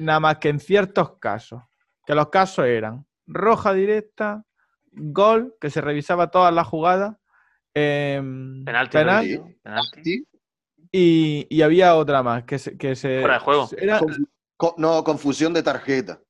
[0.00, 1.62] nada más que en ciertos casos.
[2.04, 4.44] Que los casos eran roja directa,
[4.92, 7.16] gol, que se revisaba todas las jugadas.
[7.74, 10.24] Em, penalti,
[10.92, 12.76] Y, había otra más que se.
[12.76, 13.68] Que se Fuera de juego.
[14.76, 16.20] no, confusión de tarjeta.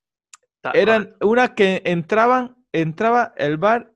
[0.75, 3.93] Eran unas que entraban, entraba el VAR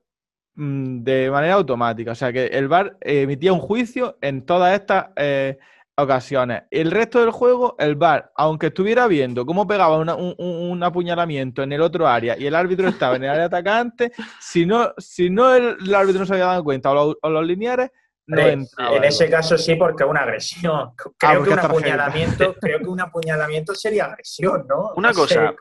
[0.55, 2.11] mm, de manera automática.
[2.11, 5.09] O sea que el VAR emitía un juicio en todas estas.
[5.15, 5.59] Eh,
[5.97, 6.63] ocasiones.
[6.69, 11.81] El resto del juego, el VAR, aunque estuviera viendo cómo pegaba un, apuñalamiento en el
[11.81, 15.95] otro área y el árbitro estaba en el área atacante, si no, si no el,
[15.95, 17.91] árbitro no se había dado cuenta o, los lineares,
[18.27, 18.97] no entraba.
[18.97, 20.91] En ese caso sí, porque una agresión.
[21.21, 24.91] Ah, creo, que un apuñalamiento, creo que un apuñalamiento sería agresión, ¿no?
[24.95, 25.55] Una cosa,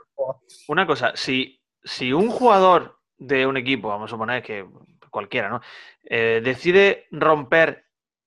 [0.69, 4.67] una cosa, si, si un jugador de un equipo, vamos a suponer que
[5.11, 5.61] cualquiera, ¿no?
[6.03, 7.85] Eh, decide romper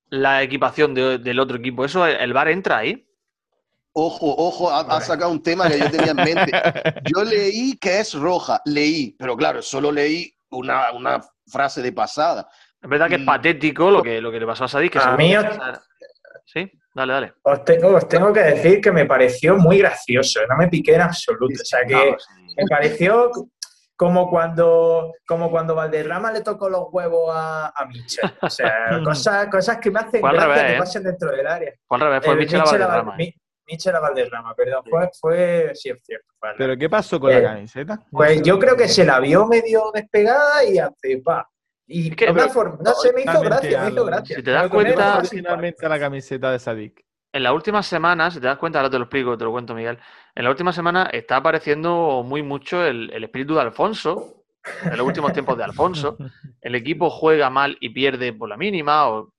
[0.09, 3.07] la equipación del otro equipo, ¿eso el VAR entra ahí?
[3.99, 6.51] Ojo, ojo, ha, sacado un tema que yo tenía en mente.
[7.11, 12.47] Yo leí que es roja, leí, pero claro, solo leí una, frase de pasada.
[12.79, 13.25] Es verdad que es mm.
[13.25, 14.93] patético lo que, lo que le pasó a Sadik.
[14.93, 15.33] Que a mí...
[16.45, 17.33] Sí, dale, dale.
[17.41, 21.01] Os tengo, os tengo que decir que me pareció muy gracioso, no me piqué en
[21.01, 21.55] absoluto.
[21.59, 22.15] O sea que
[22.55, 23.31] me pareció
[23.97, 28.31] como cuando, como cuando Valderrama le tocó los huevos a, a Michel.
[28.41, 28.71] O sea,
[29.03, 30.77] cosas, cosas que me hacen gracia que ¿eh?
[30.77, 31.73] pasen dentro del área.
[31.87, 33.15] Fue al revés, fue Michel, a Valderrama.
[33.17, 33.33] ¿eh?
[33.65, 34.83] Michel a Valderrama, perdón.
[34.87, 36.27] Fue, fue, sí, es cierto.
[36.57, 37.99] ¿Pero qué pasó con la eh, camiseta?
[38.11, 41.49] Pues yo creo que se la vio medio despegada y hace, pa.
[41.87, 44.35] Y que, una forma, no, se me hizo gracia, me hizo gracia.
[44.35, 48.47] Si te das cuenta, finalmente la camiseta de Sadik en las últimas semanas, si te
[48.47, 49.99] das cuenta, ahora te lo explico, te lo cuento, Miguel.
[50.33, 54.45] En la última semana está apareciendo muy mucho el, espíritu de Alfonso,
[54.83, 56.17] en los últimos tiempos de Alfonso.
[56.61, 59.33] El equipo juega mal y pierde por la mínima, o,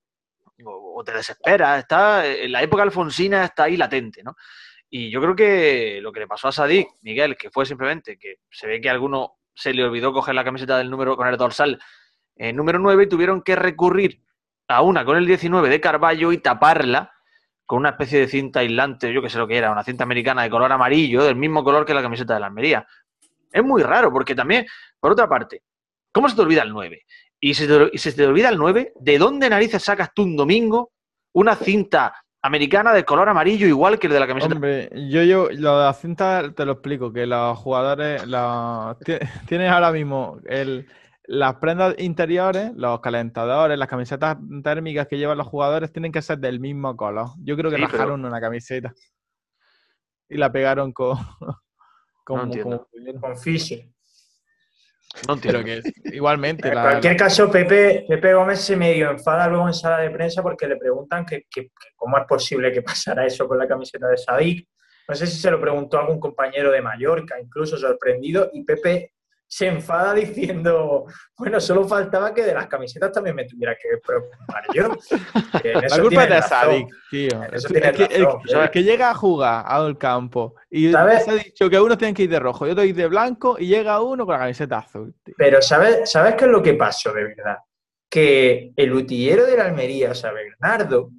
[1.04, 1.78] te desespera.
[1.78, 4.34] Está, la época alfonsina está ahí latente, ¿no?
[4.90, 8.36] Y yo creo que lo que le pasó a Sadik, Miguel, que fue simplemente que
[8.50, 11.36] se ve que a alguno se le olvidó coger la camiseta del número con el
[11.36, 11.78] dorsal
[12.36, 14.22] eh, número 9 y tuvieron que recurrir
[14.68, 17.12] a una con el 19 de Carballo y taparla
[17.68, 20.42] con una especie de cinta aislante, yo que sé lo que era, una cinta americana
[20.42, 22.86] de color amarillo, del mismo color que la camiseta de la Almería.
[23.52, 24.64] Es muy raro, porque también,
[24.98, 25.64] por otra parte,
[26.10, 27.02] ¿cómo se te olvida el 9?
[27.40, 30.92] Y si, te, se te olvida el 9, ¿de dónde narices sacas tú un domingo
[31.34, 34.54] una cinta americana de color amarillo igual que el de la camiseta?
[34.54, 38.22] Hombre, yo, yo de la cinta te lo explico, que los jugadores,
[39.46, 40.88] tienes ahora mismo el,
[41.28, 46.38] las prendas interiores, los calentadores, las camisetas térmicas que llevan los jugadores tienen que ser
[46.38, 47.28] del mismo color.
[47.44, 48.94] Yo creo que sí, rajaron una camiseta
[50.26, 51.18] y la pegaron con
[52.24, 52.86] con, con, con.
[55.26, 55.64] No entiendo.
[55.64, 56.68] que igualmente.
[56.68, 60.66] En cualquier caso, Pepe, Pepe Gómez se medio enfada luego en sala de prensa porque
[60.66, 64.66] le preguntan que, que, cómo es posible que pasara eso con la camiseta de Sadik.
[65.06, 69.12] No sé si se lo preguntó algún compañero de Mallorca, incluso sorprendido, y Pepe
[69.50, 71.06] se enfada diciendo,
[71.38, 74.94] bueno, solo faltaba que de las camisetas también me tuviera que preocupar yo.
[75.88, 77.30] la culpa es de Sadik, tío.
[77.50, 82.24] el, que llega a jugar al campo y se ha dicho que uno tiene que
[82.24, 85.14] ir de rojo y otro ir de blanco y llega uno con la camiseta azul.
[85.38, 87.56] Pero ¿sabes, ¿sabes qué es lo que pasó de verdad?
[88.10, 91.10] Que el utillero de la Almería, o sea, Bernardo,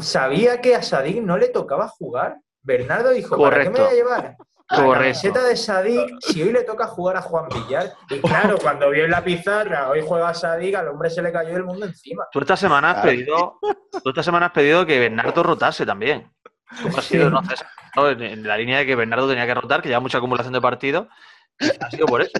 [0.00, 2.38] sabía que a Sadik no le tocaba jugar.
[2.62, 4.36] Bernardo dijo, ¿para qué me voy a llevar?
[4.70, 8.90] La camiseta de Sadik, si hoy le toca jugar a Juan Villar, y claro, cuando
[8.90, 11.84] vio en la pizarra, hoy juega a Sadik, al hombre se le cayó el mundo
[11.84, 12.24] encima.
[12.32, 13.58] Tú esta semana has pedido,
[14.02, 16.32] tú esta semana has pedido que Bernardo rotase también.
[16.96, 17.42] Ha sido, no,
[18.08, 21.08] en la línea de que Bernardo tenía que rotar, que lleva mucha acumulación de partidos,
[21.80, 22.32] ha sido por eso.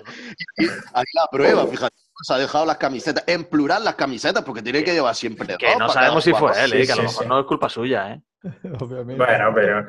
[0.95, 1.95] Ahí la prueba, fíjate.
[2.23, 5.57] Se ha dejado las camisetas, en plural las camisetas, porque tiene que llevar siempre.
[5.59, 8.13] Que no sabemos si fue él, eh, que a lo mejor no es culpa suya,
[8.13, 8.23] ¿eh?
[8.81, 9.17] Obviamente.
[9.17, 9.87] Bueno, pero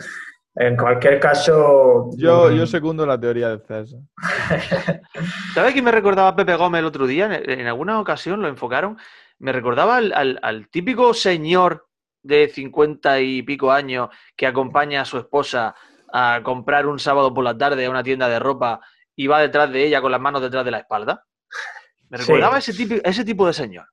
[0.56, 2.10] en cualquier caso.
[2.18, 4.00] Yo, yo segundo la teoría de César.
[5.54, 7.30] ¿Sabes quién me recordaba Pepe Gómez el otro día?
[7.44, 8.98] En, alguna ocasión lo enfocaron.
[9.40, 11.88] Me recordaba al, típico señor
[12.24, 15.76] de cincuenta y pico años que acompaña a su esposa
[16.12, 18.80] a comprar un sábado por la tarde a una tienda de ropa
[19.16, 21.26] y va detrás de ella con las manos detrás de la espalda.
[22.10, 23.88] Me recordaba ese, tipo, ese tipo de señor.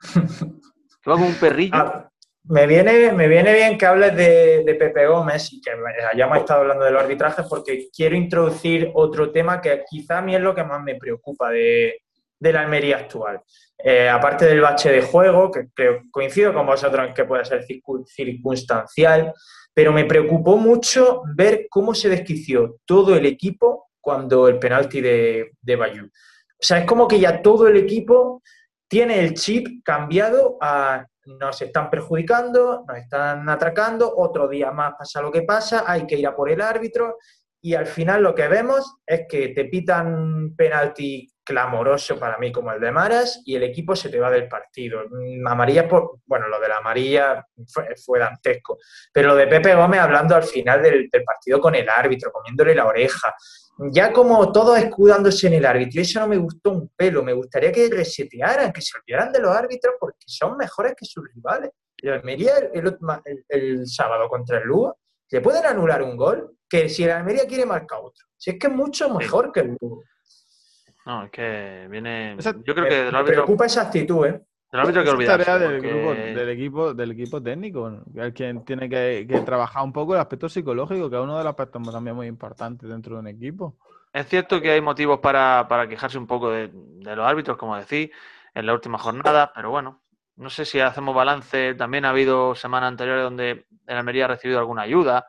[1.02, 1.74] Que va con un perrillo.
[1.74, 2.10] Ah,
[2.46, 5.70] me viene, me viene bien que hables de, Pepe Gómez y que
[6.12, 10.34] hayamos estado hablando de los arbitrajes porque quiero introducir otro tema que quizá a mí
[10.34, 12.00] es lo que más me preocupa de,
[12.40, 13.40] la Almería actual.
[13.78, 17.64] Eh, aparte del bache de juego, que creo, coincido con vosotros en que puede ser
[18.06, 19.32] circunstancial,
[19.72, 25.52] pero me preocupó mucho ver cómo se desquició todo el equipo cuando el penalti de,
[25.62, 26.06] de Bayou.
[26.06, 28.42] O sea, es como que ya todo el equipo
[28.86, 35.22] tiene el chip cambiado a nos están perjudicando, nos están atracando, otro día más pasa
[35.22, 37.18] lo que pasa, hay que ir a por el árbitro
[37.60, 42.70] y al final lo que vemos es que te pitan penalti clamoroso para mí como
[42.72, 45.04] el de Maras y el equipo se te va del partido.
[45.10, 48.78] Mm, amarilla, por, bueno, lo de la amarilla fue, dantesco,
[49.12, 52.74] pero lo de Pepe Gómez hablando al final del, del partido con el árbitro, comiéndole
[52.74, 53.34] la oreja,
[53.90, 57.32] ya como todos escudándose en el árbitro, y eso no me gustó un pelo, me
[57.32, 61.70] gustaría que resetearan, que se olvidaran de los árbitros porque son mejores que sus rivales.
[61.98, 62.54] el Almería
[63.48, 64.98] el, sábado contra el Lugo,
[65.30, 68.26] le pueden anular un gol que si el Almería quiere marcar otro.
[68.36, 70.02] Si es que es mucho mejor que el Lugo.
[71.06, 72.36] No, es que viene.
[72.64, 74.40] Yo creo que me, preocupa esa actitud, ¿eh?
[74.74, 75.44] El árbitro que olvidarse.
[75.44, 77.92] tarea del, grupo, del, equipo, del equipo técnico,
[78.34, 81.92] quien tiene que, trabajar un poco el aspecto psicológico, que es uno de los aspectos
[81.92, 83.76] también muy importantes dentro de un equipo.
[84.12, 88.10] Es cierto que hay motivos para, quejarse un poco de, de, los árbitros, como decís,
[88.52, 90.02] en la última jornada, pero bueno,
[90.34, 91.74] no sé si hacemos balance.
[91.74, 95.28] También ha habido semanas anteriores donde el Almería ha recibido alguna ayuda.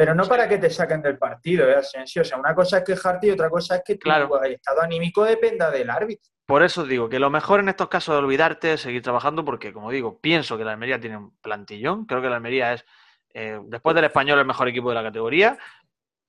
[0.00, 2.22] Pero no para que te saquen del partido, ¿eh, Asensio?
[2.22, 5.70] O sea, una cosa es quejarte y otra cosa es que tu estado anímico dependa
[5.70, 6.32] del árbitro.
[6.46, 9.90] Por eso digo que lo mejor en estos casos es olvidarte, seguir trabajando, porque, como
[9.90, 12.06] digo, pienso que la Almería tiene un plantillón.
[12.06, 12.86] Creo que la Almería es,
[13.34, 15.58] eh, después del español, el mejor equipo de la categoría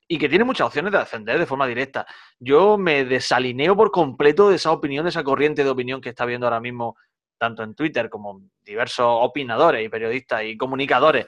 [0.06, 2.06] y que tiene muchas opciones de defender de forma directa.
[2.40, 6.26] Yo me desalineo por completo de esa opinión, de esa corriente de opinión que está
[6.26, 6.98] viendo ahora mismo
[7.38, 11.26] tanto en Twitter como diversos opinadores y periodistas y comunicadores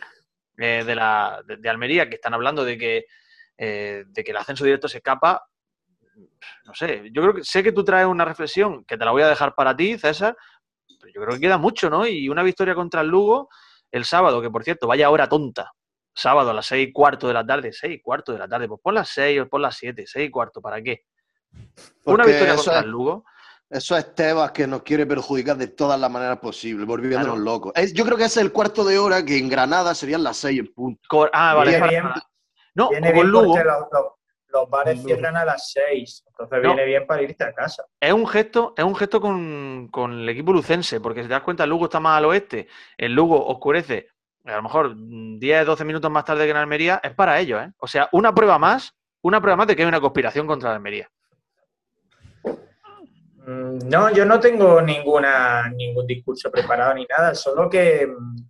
[0.57, 3.05] eh, de, la, de, Almería que están hablando de que,
[3.57, 5.47] eh, de que el ascenso directo se escapa.
[6.65, 9.23] No sé, yo creo que sé que tú traes una reflexión que te la voy
[9.23, 10.35] a dejar para ti, César,
[10.99, 12.05] pero yo creo que queda mucho, ¿no?
[12.05, 13.49] Y una victoria contra el Lugo
[13.91, 15.71] el sábado, que por cierto, vaya hora tonta.
[16.15, 18.67] Sábado a las seis y cuarto de la tarde, seis y cuarto de la tarde,
[18.67, 21.05] pues pon las seis o pon las siete, seis y cuarto, ¿para qué?
[22.05, 23.25] una victoria contra el Lugo
[23.73, 27.73] eso es Tebas que nos quiere perjudicar de todas las maneras posibles, volviéndonos locos.
[27.93, 30.59] yo creo que ese es el cuarto de hora que en Granada serían las seis
[30.59, 31.29] en punto.
[31.33, 31.71] ah, vale.
[31.71, 32.03] Viene bien,
[32.75, 33.57] no, viene bien Lugo.
[34.49, 37.83] Los, bares cierran a las seis, entonces viene bien para irte a casa.
[37.99, 41.63] Es un gesto, es un gesto con, el equipo lucense, porque si te das cuenta,
[41.63, 44.09] el Lugo está más al oeste, el Lugo oscurece
[44.45, 47.71] a lo mejor 10, 12 minutos más tarde que en Almería, es para ellos, ¿eh?
[47.77, 50.75] O sea, una prueba más, una prueba más de que hay una conspiración contra la
[50.75, 51.09] Almería.
[53.45, 58.07] Mm, no, yo no tengo ninguna, ningún discurso preparado ni nada, solo que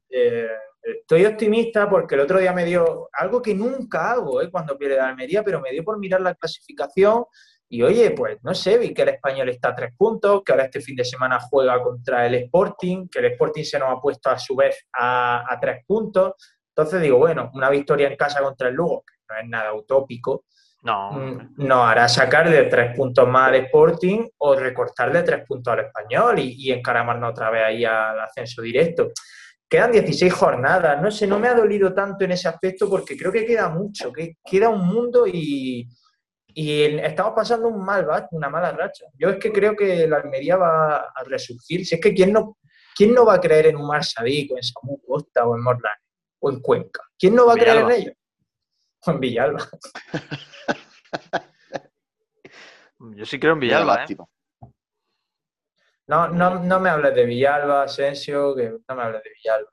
[0.09, 0.47] eh,
[0.83, 4.97] estoy optimista porque el otro día me dio algo que nunca hago eh, cuando pierde
[4.97, 7.25] la Almería, pero me dio por mirar la clasificación
[7.69, 10.65] y oye, pues no sé, vi que el español está a tres puntos, que ahora
[10.65, 14.29] este fin de semana juega contra el Sporting, que el Sporting se nos ha puesto
[14.29, 16.33] a su vez a, a tres puntos.
[16.69, 20.45] Entonces digo, bueno, una victoria en casa contra el Lugo, que no es nada utópico,
[20.83, 21.11] no.
[21.13, 25.85] Mm, no hará sacar de tres puntos más al Sporting o recortarle tres puntos al
[25.85, 29.11] español y, encaramarnos otra vez ahí al ascenso directo.
[29.67, 33.31] Quedan 16 jornadas, no sé, no me ha dolido tanto en ese aspecto porque creo
[33.31, 35.89] que queda mucho, que queda un mundo y,
[36.55, 39.05] estamos pasando un mal una mala racha.
[39.17, 41.83] Yo es que creo que la Almería va a resurgir.
[41.83, 42.57] Si es que quién no,
[42.95, 45.97] quién no va a creer en un Marsadic o en Samu Costa o en Morlan
[46.39, 47.01] o en Cuenca.
[47.17, 48.13] ¿Quién no va a creer en ellos?
[49.05, 49.67] En Villalba.
[53.15, 54.17] Yo sí creo en Villalba, ¿eh?
[56.07, 59.69] No, no, no me hables de Villalba, Asensio, que no me hables de Villalba.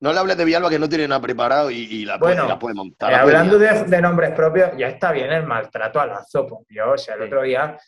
[0.00, 3.12] No le hables de Villalba que no tiene nada preparado y, la, puede, montar.
[3.12, 6.88] Eh, hablando de, nombres propios, ya está bien el maltrato a Lazo, por Dios.
[6.92, 7.78] O sea, el otro día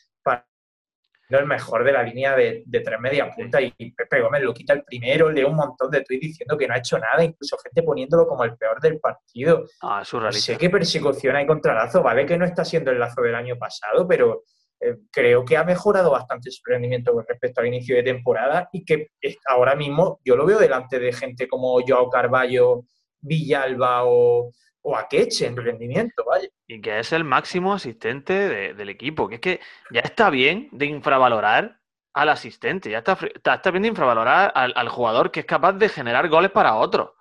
[1.29, 4.85] el mejor de la línea de, tres media punta y Pepe Gómez lo quita el
[4.85, 8.27] primero, lee un montón de tweets diciendo que no ha hecho nada, incluso gente poniéndolo
[8.27, 9.67] como el peor del partido.
[9.83, 13.35] Ah, sé qué persecución hay contra Lazo, vale que no está siendo el Lazo del
[13.35, 14.45] año pasado, pero
[14.81, 18.85] eh, creo que ha mejorado bastante su rendimiento con respecto al inicio de temporada y
[18.85, 19.09] que
[19.49, 22.85] ahora mismo yo lo veo delante de gente como Joao Carballo,
[23.21, 24.53] Villalba o,
[24.89, 26.49] o a Queche en rendimiento, vaya.
[26.69, 30.87] Y que es el máximo asistente del equipo, que es que ya está bien de
[30.87, 31.81] infravalorar
[32.15, 36.29] al asistente, ya está, está, bien de infravalorar al, jugador que es capaz de generar
[36.29, 37.17] goles para otro.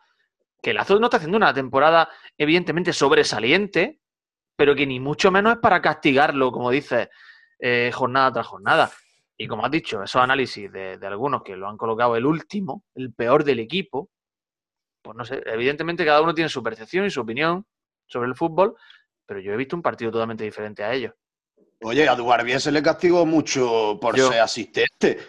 [0.62, 4.00] Que Lazo no está haciendo una temporada evidentemente sobresaliente,
[4.56, 7.10] pero que ni mucho menos es para castigarlo, como dices,
[7.58, 8.92] eh, jornada tras jornada.
[9.38, 12.84] Y como has dicho, esos análisis de, de algunos que lo han colocado el último,
[12.94, 14.12] el peor del equipo,
[15.06, 17.64] pues no sé, evidentemente cada uno tiene su percepción y su opinión
[18.08, 18.76] sobre el fútbol,
[19.24, 21.14] pero yo he visto un partido totalmente diferente a ellos.
[21.84, 25.20] Oye, a Duarbier se le castigó mucho por ser asistente.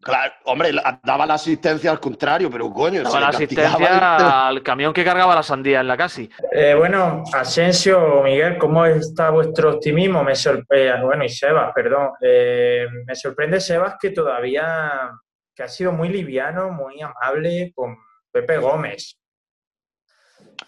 [0.00, 0.70] Claro, hombre,
[1.02, 3.02] daba la asistencia al contrario, pero coño.
[3.02, 6.30] Daba la asistencia al camión que cargaba la sandía en la casi.
[6.52, 10.22] Eh, bueno, Asensio, Miguel, ¿cómo está vuestro optimismo?
[10.22, 12.10] Me sorprende, bueno, y Sebas, perdón.
[12.20, 15.10] Eh, me sorprende, Sebas, que todavía
[15.56, 17.96] que ha sido muy liviano, muy amable con
[18.30, 19.16] Pepe Gómez.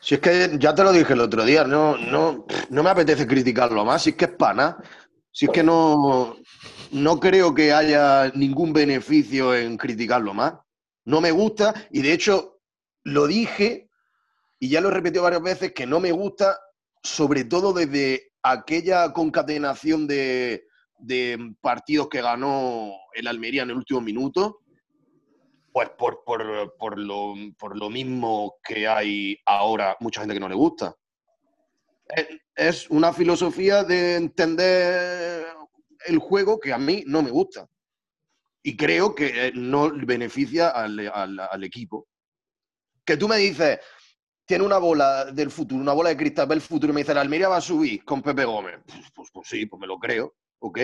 [0.01, 3.27] Si es que ya te lo dije el otro día, no, no, no me apetece
[3.27, 4.77] criticarlo más, si es que es pana.
[5.33, 6.37] Si es que no,
[6.93, 10.55] no creo que haya ningún beneficio en criticarlo más.
[11.05, 12.61] No me gusta, y de hecho
[13.05, 13.91] lo dije,
[14.59, 16.59] y ya lo he repetido varias veces, que no me gusta,
[17.03, 20.67] sobre todo desde aquella concatenación de,
[20.99, 24.61] de partidos que ganó el Almería en el último minuto,
[25.77, 26.43] Pues por, por,
[26.99, 30.97] lo, por lo mismo que hay ahora mucha gente que no le gusta.
[32.55, 35.45] Es una filosofía de entender
[36.07, 37.69] el juego que a mí no me gusta.
[38.63, 42.09] Y creo que no beneficia al, equipo.
[43.05, 43.79] Que tú me dices,
[44.47, 47.21] tiene una bola del futuro, una bola de cristal del futuro, y me dice, la
[47.21, 48.81] Almería va a subir con Pepe Gómez.
[48.87, 50.79] Pues, pues, pues, sí, pues me lo creo, ok.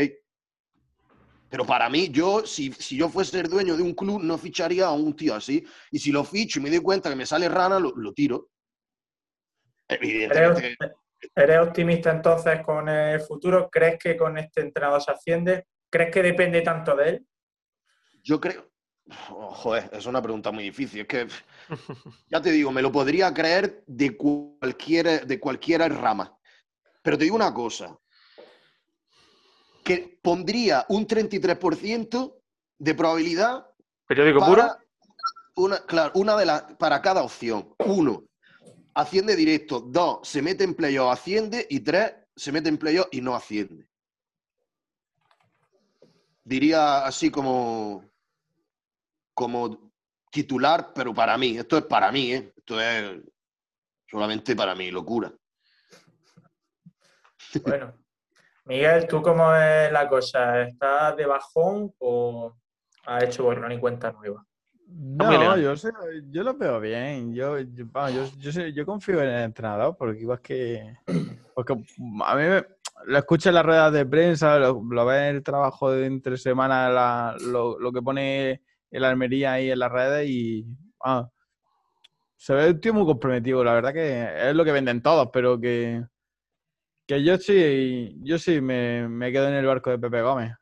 [1.53, 4.87] Pero para mí, yo, si, si, yo fuese el dueño de un club, no ficharía
[4.87, 5.63] a un tío así.
[5.91, 8.49] Y si lo ficho y me doy cuenta que me sale rana, lo, lo tiro.
[9.87, 10.79] Evidentemente.
[11.37, 13.69] ¿Eres optimista entonces con el futuro?
[13.71, 15.67] ¿Crees que con este entrenador se asciende?
[15.91, 17.27] ¿Crees que depende tanto de él?
[18.23, 18.71] Yo creo.
[19.11, 21.03] joder, es una pregunta muy difícil.
[21.03, 21.27] Es que,
[22.31, 26.35] ya te digo, me lo podría creer de cualquier, de cualquier rama.
[27.03, 27.95] Pero te digo una cosa.
[29.83, 32.35] Que pondría un 33%
[32.79, 33.67] de probabilidad.
[34.07, 34.77] ¿Periódico puro?
[35.55, 36.63] Una, claro, una de las.
[36.79, 37.75] Para cada opción.
[37.79, 38.25] Uno,
[38.95, 39.81] asciende directo.
[39.81, 41.67] Dos, se mete en playoff, asciende.
[41.69, 43.89] Y tres, se mete en playoff y no asciende.
[46.45, 48.05] Diría así como,
[49.35, 49.93] como
[50.31, 51.57] titular, pero para mí.
[51.59, 52.53] Esto es para mí, ¿eh?
[52.57, 53.21] Esto es
[54.11, 55.33] solamente para mí, locura.
[57.65, 58.02] Bueno,
[58.65, 60.63] Miguel, ¿tú cómo es la cosa?
[60.63, 62.55] ¿Estás de bajón o
[63.05, 64.47] has hecho borrón y cuenta nueva?
[64.95, 65.91] No, yo, sé,
[66.31, 67.35] yo lo veo bien.
[67.35, 67.87] Yo, yo,
[68.39, 70.97] yo, yo, confío en el entrenador porque igual que.
[71.55, 72.43] Porque a mí
[73.05, 76.39] lo escucho en las ruedas de prensa, lo, lo ve en el trabajo de entre
[76.39, 80.65] semanas, lo, lo, que pone el Almería ahí en las redes y.
[81.05, 81.29] Ah,
[82.39, 83.63] se ve un tío muy comprometido.
[83.63, 86.03] La verdad que es lo que venden todos, pero que.
[87.07, 90.55] Que yo sí, yo sí me, me quedo en el barco de Pepe Gómez.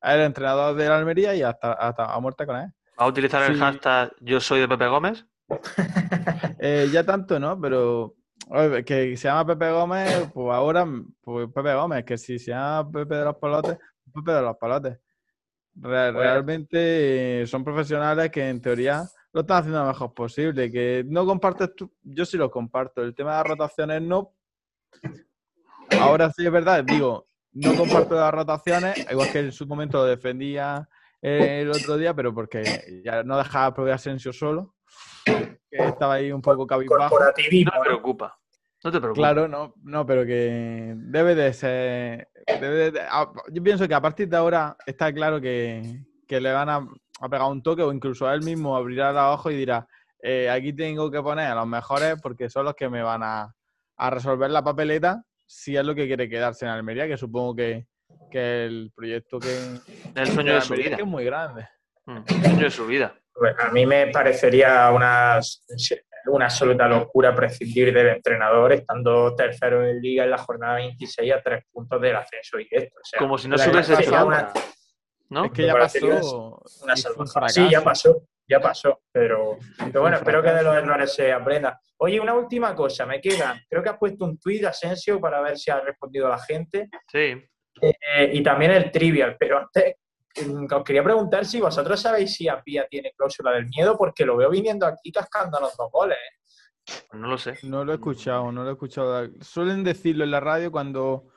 [0.00, 2.72] El entrenador de la Almería y hasta, hasta a muerte con él.
[2.98, 5.24] ¿Va a utilizar el hashtag yo soy de Pepe Gómez?
[6.64, 7.60] Eh, ya tanto, ¿no?
[7.60, 8.14] Pero
[8.86, 10.86] que se llama Pepe Gómez, pues ahora,
[11.20, 13.78] pues Pepe Gómez, que si se llama Pepe de los Palotes,
[14.14, 14.98] Pepe de los Palotes.
[15.74, 20.70] realmente son profesionales que en teoría lo están haciendo lo mejor posible.
[20.70, 23.02] Que no compartes tú, yo sí lo comparto.
[23.02, 24.32] El tema de las rotaciones no.
[26.00, 30.04] Ahora sí es verdad, digo, no comparto las rotaciones, igual que en su momento lo
[30.04, 30.88] defendía
[31.20, 34.74] el otro día, pero porque ya no dejaba probar Asensio solo,
[35.24, 37.18] que estaba ahí un poco cabizbajo.
[37.18, 38.38] No te preocupa.
[38.84, 39.20] No te preocupes.
[39.20, 42.28] Claro, no, no, pero que debe de ser.
[43.52, 46.88] yo pienso que a partir de ahora está claro que, le van a,
[47.30, 49.86] pegar un toque o incluso a él mismo abrirá la ojo y dirá:
[50.20, 53.54] eh, aquí tengo que poner a los mejores porque son los que me van a,
[53.96, 55.22] a resolver la papeleta
[55.52, 57.86] si es lo que quiere quedarse en Almería, que supongo que,
[58.30, 59.54] que el proyecto que...
[60.14, 60.96] El sueño de su vida.
[60.96, 61.68] es muy grande.
[62.06, 63.14] Mm, el sueño de su vida.
[63.58, 65.40] A mí me parecería una,
[66.26, 71.42] una absoluta locura prescindir del entrenador estando tercero en Liga en la jornada 26 a
[71.42, 73.00] tres puntos del ascenso directo.
[73.18, 74.52] Como si no se hubiese hecho nada.
[75.28, 75.44] ¿No?
[75.46, 76.62] Es que ya pasó.
[76.82, 76.96] Una
[77.48, 79.02] sí, ya pasó, ya pasó.
[79.10, 81.80] Pero, pero bueno, espero que de los errores se aprenda.
[81.98, 83.60] Oye, una última cosa, me queda.
[83.68, 86.88] Creo que has puesto un tuit, Asensio, para ver si ha respondido la gente.
[87.10, 87.42] Sí.
[87.80, 89.96] Eh, y también el trivial, pero antes
[90.46, 94.36] mm, os quería preguntar si vosotros sabéis si Apia tiene cláusula del miedo, porque lo
[94.36, 96.18] veo viniendo aquí cascando los dos goles.
[96.84, 97.58] Pues no lo sé.
[97.62, 99.28] No lo he escuchado, no lo he escuchado.
[99.40, 101.28] Suelen decirlo en la radio cuando,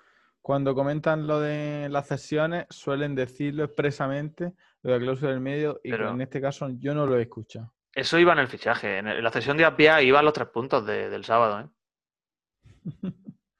[0.41, 4.53] cuando comentan lo de las sesiones, suelen decirlo expresamente,
[4.91, 7.73] la cláusula del medio, y en este caso yo no lo he escuchado.
[7.93, 8.97] Eso iba en el fichaje.
[8.97, 11.61] En la sesión de Apia iba los tres puntos del sábado.
[11.61, 13.11] ¿eh?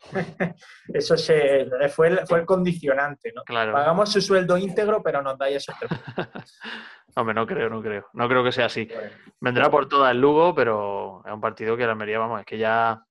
[0.94, 3.44] Eso se, fue, el, fue el condicionante, ¿no?
[3.46, 5.74] Pagamos su sueldo íntegro, pero nos da eso.
[7.16, 8.08] Hombre, no creo, no creo.
[8.14, 8.88] No creo que sea así.
[9.40, 12.58] Vendrá por toda el Lugo, pero es un partido que la Almería, vamos, es que
[12.58, 13.04] ya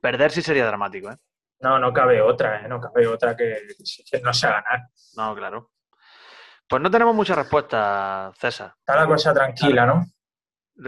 [0.00, 1.16] perder sí sería dramático, ¿eh?
[1.60, 2.68] No, no cabe otra, ¿eh?
[2.68, 3.62] No cabe otra que,
[4.22, 4.88] no sea ganar.
[5.16, 5.70] No, claro.
[6.68, 8.74] Pues no tenemos mucha respuesta, César.
[8.80, 10.06] Está la cosa tranquila, ¿no?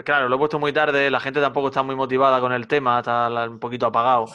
[0.05, 2.99] Claro, lo he puesto muy tarde, la gente tampoco está muy motivada con el tema,
[2.99, 4.27] está un poquito apagado.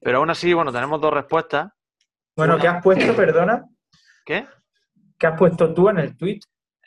[0.00, 1.70] Pero aún así, bueno, tenemos dos respuestas.
[2.36, 3.64] Bueno, ¿qué has puesto, perdona?
[4.24, 4.46] ¿Qué?
[5.18, 6.40] ¿Qué has puesto tú en el tweet?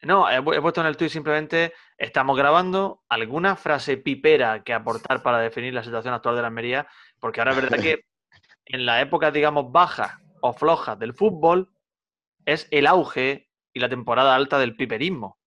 [0.04, 5.39] No, he, puesto en el tweet simplemente estamos grabando alguna frase pipera que aportar para
[5.39, 6.88] definir la situación actual de la Almería,
[7.20, 8.06] porque ahora es verdad que
[8.66, 11.72] en la época, digamos, baja o floja del fútbol
[12.45, 15.39] es el auge y la temporada alta del piperismo.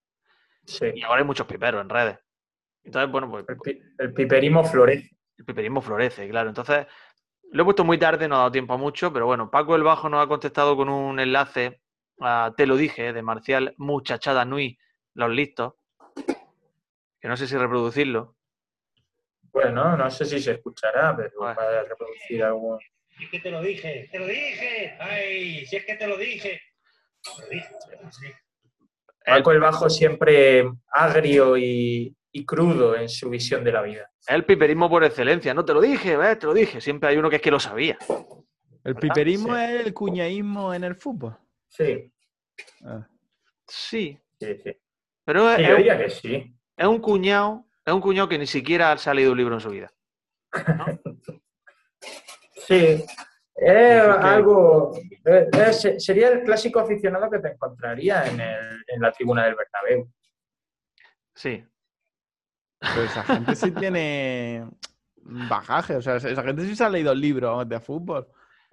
[0.65, 0.87] Sí.
[0.95, 2.19] Y ahora hay muchos piperos en redes.
[2.83, 3.45] Entonces, bueno, pues.
[3.65, 5.11] El, el piperismo florece.
[5.39, 6.49] El piperismo florece, claro.
[6.49, 6.87] Entonces,
[7.53, 9.83] lo he puesto muy tarde, no ha dado tiempo a mucho, pero bueno, Paco el
[9.83, 11.81] Bajo nos ha contestado con un enlace
[12.21, 14.79] a Te lo dije, de Marcial Muchachada Nui,
[15.15, 15.75] los listos.
[17.21, 18.37] que no sé si reproducirlo.
[19.53, 22.79] Bueno, no sé si se escuchará, pero para reproducir algo.
[23.21, 24.97] Es que te lo dije, te lo dije.
[25.01, 26.61] Ay, si es que te lo dije.
[29.25, 32.15] Paco el Bajo siempre agrio y,
[32.47, 34.11] crudo en su visión de la vida.
[34.29, 36.39] El piperismo por excelencia, no te lo dije, ¿ves?
[36.39, 36.81] te lo dije.
[36.81, 37.97] Siempre hay uno que es que lo sabía.
[38.85, 41.37] ¿El piperismo es el cuñaísmo en el fútbol?
[41.69, 42.13] Sí.
[42.85, 43.09] Ah.
[43.67, 44.19] Sí.
[44.39, 44.77] Sí, sí.
[45.25, 46.55] Pero es, yo diría que sí.
[46.77, 49.71] Es un cuñado, es un cuñado que ni siquiera ha leído un libro en su
[49.71, 49.91] vida.
[52.53, 53.05] sí.
[53.57, 54.93] Es algo.
[55.99, 60.11] sería el clásico aficionado que te encontraría en, en la tribuna del Bernabéu.
[61.35, 61.65] Sí.
[62.81, 64.67] Pero esa gente sí tiene
[65.17, 68.27] bajaje, o sea, esa gente sí se ha leído libros de fútbol.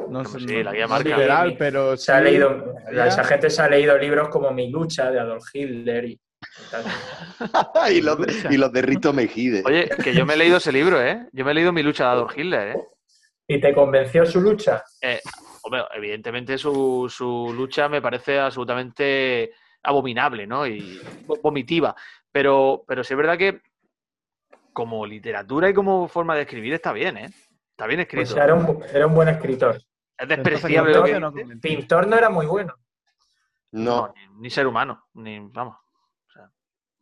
[0.10, 3.98] No sé, sí, la guía liberal, pero se ha leído, esa gente se ha leído
[3.98, 6.20] libros como Mi lucha de Adolf Hitler y,
[7.92, 9.64] y, los, de, y los de Rito Mejide.
[9.66, 11.28] Oye, que yo me he leído ese libro, ¿eh?
[11.32, 12.82] Yo me he leído Mi lucha de Adolf Hitler, ¿eh?
[13.48, 14.84] ¿Y te convenció su lucha?
[15.02, 15.20] Eh,
[15.64, 19.52] hombre, evidentemente su, su lucha me parece absolutamente
[19.84, 20.66] abominable, ¿no?
[20.66, 21.02] Y
[21.42, 21.96] vomitiva.
[22.32, 23.62] Pero, pero sí es verdad que
[24.72, 27.30] como literatura y como forma de escribir está bien, ¿eh?
[27.72, 28.34] Está bien escrito.
[28.34, 29.80] Pues era, un, era un buen escritor.
[30.18, 32.76] Es despreciable lo que no, Pintor no era muy bueno.
[33.72, 34.14] No.
[34.38, 35.78] ni, ser humano, ni, vamos.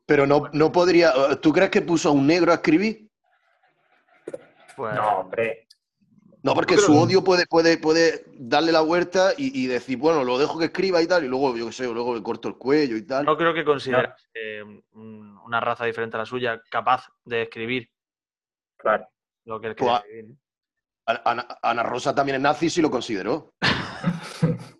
[0.05, 1.13] Pero no, no podría.
[1.41, 3.09] ¿Tú crees que puso a un negro a escribir?
[4.75, 4.95] Pues...
[4.95, 5.67] No, hombre.
[6.43, 10.57] No, porque su odio puede, puede, puede darle la vuelta y, decir, bueno, lo dejo
[10.57, 13.03] que escriba y tal, y luego, yo qué sé, luego le corto el cuello y
[13.03, 13.25] tal.
[13.25, 14.63] No creo que considere eh,
[14.93, 17.89] una raza diferente a la suya capaz de escribir.
[18.77, 19.07] Claro.
[19.45, 20.35] Lo que él pues escribir.
[21.05, 23.53] Ana, Rosa también es nazi y lo consideró.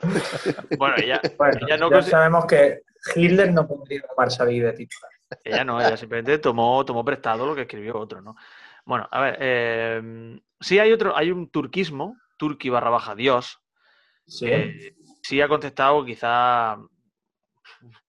[0.78, 1.20] bueno, ella,
[1.78, 2.82] no ya sabemos que
[3.14, 5.10] Hitler no podría tomarse a vida titular.
[5.42, 8.36] Ella no, ella simplemente tomó, tomó prestado lo que escribió otro, ¿no?
[8.86, 13.60] Bueno, a ver, eh, sí hay otro, hay un turquismo, turqui barra baja Dios,
[14.26, 14.48] sí.
[15.22, 16.76] sí ha contestado quizá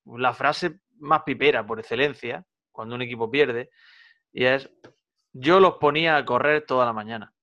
[0.05, 3.71] la frase más pipera por excelencia, cuando un equipo pierde,
[4.31, 4.69] y es
[5.33, 7.33] yo los ponía a correr toda la mañana.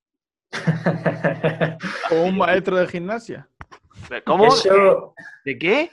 [2.13, 3.49] ¿O un maestro de gimnasia?
[4.25, 4.55] ¿Cómo?
[5.45, 5.91] ¿De qué?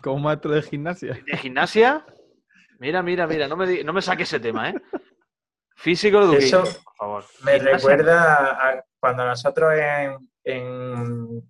[0.00, 1.20] Como un maestro de gimnasia.
[1.26, 2.04] ¿De gimnasia?
[2.78, 4.74] Mira, mira, mira, no me, no me saques ese tema, ¿eh?
[5.80, 7.24] Físico de Eso por favor.
[7.42, 11.42] Me recuerda a cuando nosotros en, en,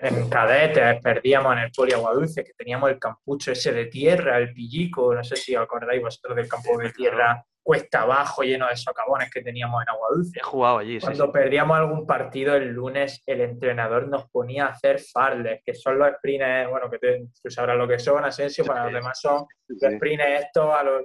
[0.00, 4.52] en, cadetes perdíamos en el Poli Dulce, que teníamos el campucho ese de tierra, el
[4.52, 8.76] pillico, no sé si os acordáis vosotros del campo de tierra cuesta abajo, lleno de
[8.76, 10.40] socavones que teníamos en Agua Dulce.
[10.40, 10.98] He jugado allí.
[10.98, 15.96] Cuando perdíamos algún partido el lunes, el entrenador nos ponía a hacer farles, que son
[15.96, 19.92] los sprints, bueno, que tú sabrás lo que son, Asensio, para los demás son los
[19.92, 21.04] sprints estos a los,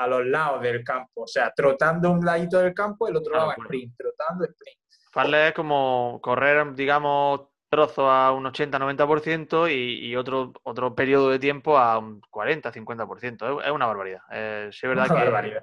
[0.00, 1.22] a los lados del campo.
[1.22, 4.78] O sea, trotando un ladito del campo, el otro lado sprint, trotando sprint.
[5.12, 11.38] Farle es como correr, digamos, trozo a un 80-90% y, y, otro, otro periodo de
[11.38, 13.62] tiempo a un 40-50%.
[13.62, 14.22] Es, una barbaridad.
[14.30, 15.60] Eh, es verdad que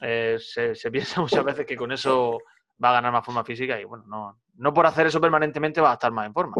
[0.00, 2.40] eh, se, piensa muchas veces que con eso
[2.82, 5.92] va a ganar más forma física y bueno, no, no por hacer eso permanentemente va
[5.92, 6.56] a estar más en forma.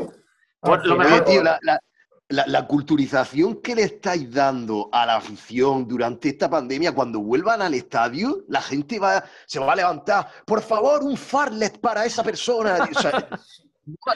[0.62, 1.24] lo mejor...
[1.24, 1.78] tío, la, la,
[2.66, 8.44] culturización que le estáis dando a la afición durante esta pandemia, cuando vuelvan al estadio,
[8.48, 12.78] la gente va, se va a levantar, por favor, un farlet para esa persona.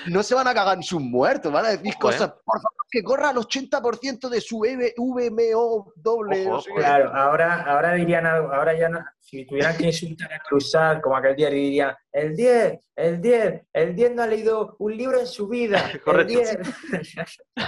[0.07, 3.03] no, se van a cagar en sus muertos, van a decir cosas, por favor, que
[3.03, 6.49] corra al 80% de su VMO doble.
[6.75, 11.17] claro, ahora, ahora dirían algo, ahora ya no, si tuvieran que insultar a cruzar, como
[11.17, 15.27] aquel día dirían, el 10, el 10, el 10 no ha leído un libro en
[15.27, 15.91] su vida.
[16.05, 16.41] Correcto.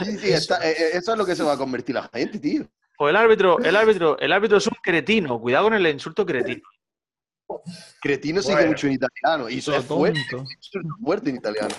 [0.05, 2.66] Sí, eh, eh, eso es lo que se va a convertir la gente, tío.
[2.98, 6.62] O el árbitro, el árbitro, el árbitro es un cretino, cuidado con el insulto cretino.
[8.00, 10.20] Cretino sigue mucho en italiano y eso es fuerte,
[11.03, 11.74] fuerte en italiano.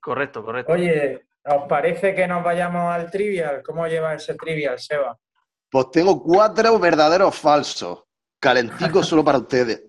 [0.00, 0.72] Correcto, correcto.
[0.72, 3.62] Oye, ¿os parece que nos vayamos al trivial?
[3.64, 5.18] ¿Cómo lleva ese trivial, Seba?
[5.70, 8.04] Pues tengo cuatro verdaderos falsos,
[8.38, 9.84] calenticos solo para ustedes.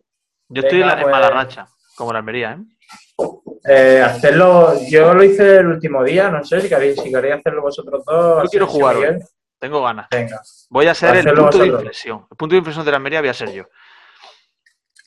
[0.49, 1.11] Yo estoy en la pues...
[1.11, 2.77] mala racha, como la Almería, ¿eh?
[3.65, 4.01] ¿eh?
[4.01, 8.03] hacerlo, yo lo hice el último día, no sé si queréis, si queréis hacerlo vosotros
[8.05, 8.43] dos.
[8.43, 9.19] Yo quiero jugar,
[9.59, 10.07] tengo ganas.
[10.11, 10.41] Venga.
[10.69, 12.27] Voy a ser el punto de inflexión.
[12.29, 13.63] El punto de inflexión de la Almería voy a ser yo.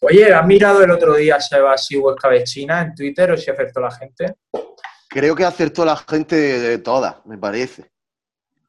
[0.02, 3.80] Oye, ¿has mirado el otro día, Seba, si Huesca China en Twitter o si acertó
[3.80, 4.34] la gente?
[5.08, 7.90] Creo que acertó la gente de todas, me parece.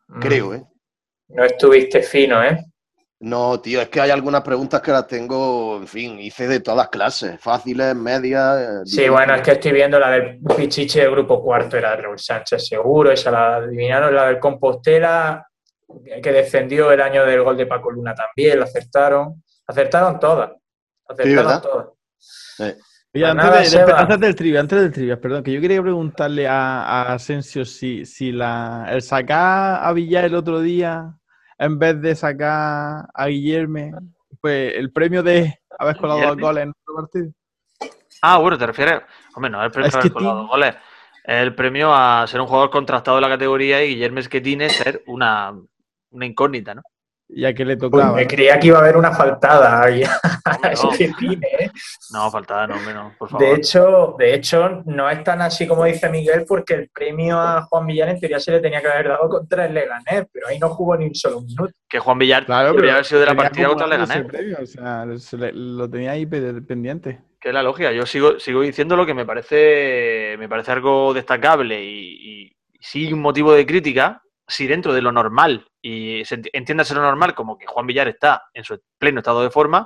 [0.08, 0.20] Mm.
[0.20, 0.64] Creo, ¿eh?
[1.30, 2.66] No estuviste fino, ¿eh?
[3.22, 6.90] No, tío, es que hay algunas preguntas que las tengo, en fin, hice de todas
[6.90, 8.60] clases, fáciles, medias.
[8.60, 12.02] Eh, sí, bueno, es que estoy viendo la del Pichiche del grupo cuarto, era de
[12.02, 15.48] Raúl Sánchez, seguro, esa la adivinaron, la del Compostela,
[16.22, 19.44] que defendió el año del gol de Paco Luna también, lo acertaron.
[19.68, 20.52] Acertaron todas.
[21.08, 21.88] Acertaron todas.
[23.14, 28.06] Pues antes, del trivia, antes del trivia, perdón, que yo quería preguntarle a, Asensio si,
[28.06, 31.14] si la, el sacar a Villar el otro día,
[31.58, 34.00] en vez de sacar a Guillermo,
[34.40, 37.32] pues el premio de haber colado dos goles en otro partido.
[38.22, 39.02] Ah, bueno, te refieres.
[39.36, 40.76] Hombre, no, el premio de haber colado dos goles.
[41.26, 44.70] El premio a ser un jugador contrastado de la categoría y Guillermo es que tiene
[44.70, 45.54] ser una,
[46.12, 46.82] una incógnita, ¿no?
[47.34, 48.14] Ya que le tocaba.
[48.14, 50.04] me creía que iba a haber una faltada ahí.
[50.04, 51.72] No, ¿eh?
[52.12, 53.48] no faltada no, menos, por favor.
[53.48, 57.62] De hecho, de hecho, no es tan así como dice Miguel, porque el premio a
[57.64, 60.60] Juan Villar en teoría se le tenía que haber dado contra el Leganés, pero ahí
[60.60, 61.72] no jugó ni un solo minuto.
[61.88, 64.26] Que Juan Villar claro, debería haber sido de la partida contra el Leganés.
[64.60, 67.22] o sea, lo tenía ahí pendiente.
[67.40, 67.92] Que es la lógica.
[67.92, 73.12] Yo sigo, sigo diciendo lo que me parece, me parece algo destacable y, y sí
[73.12, 74.22] un motivo de crítica,
[74.52, 78.44] si dentro de lo normal, y se entiéndase lo normal como que Juan Villar está
[78.54, 79.86] en su pleno estado de forma,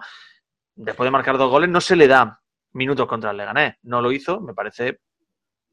[0.76, 2.42] después de marcar dos goles no se le da
[2.74, 3.76] minutos contra el Leganés.
[3.84, 5.00] No lo hizo, me parece,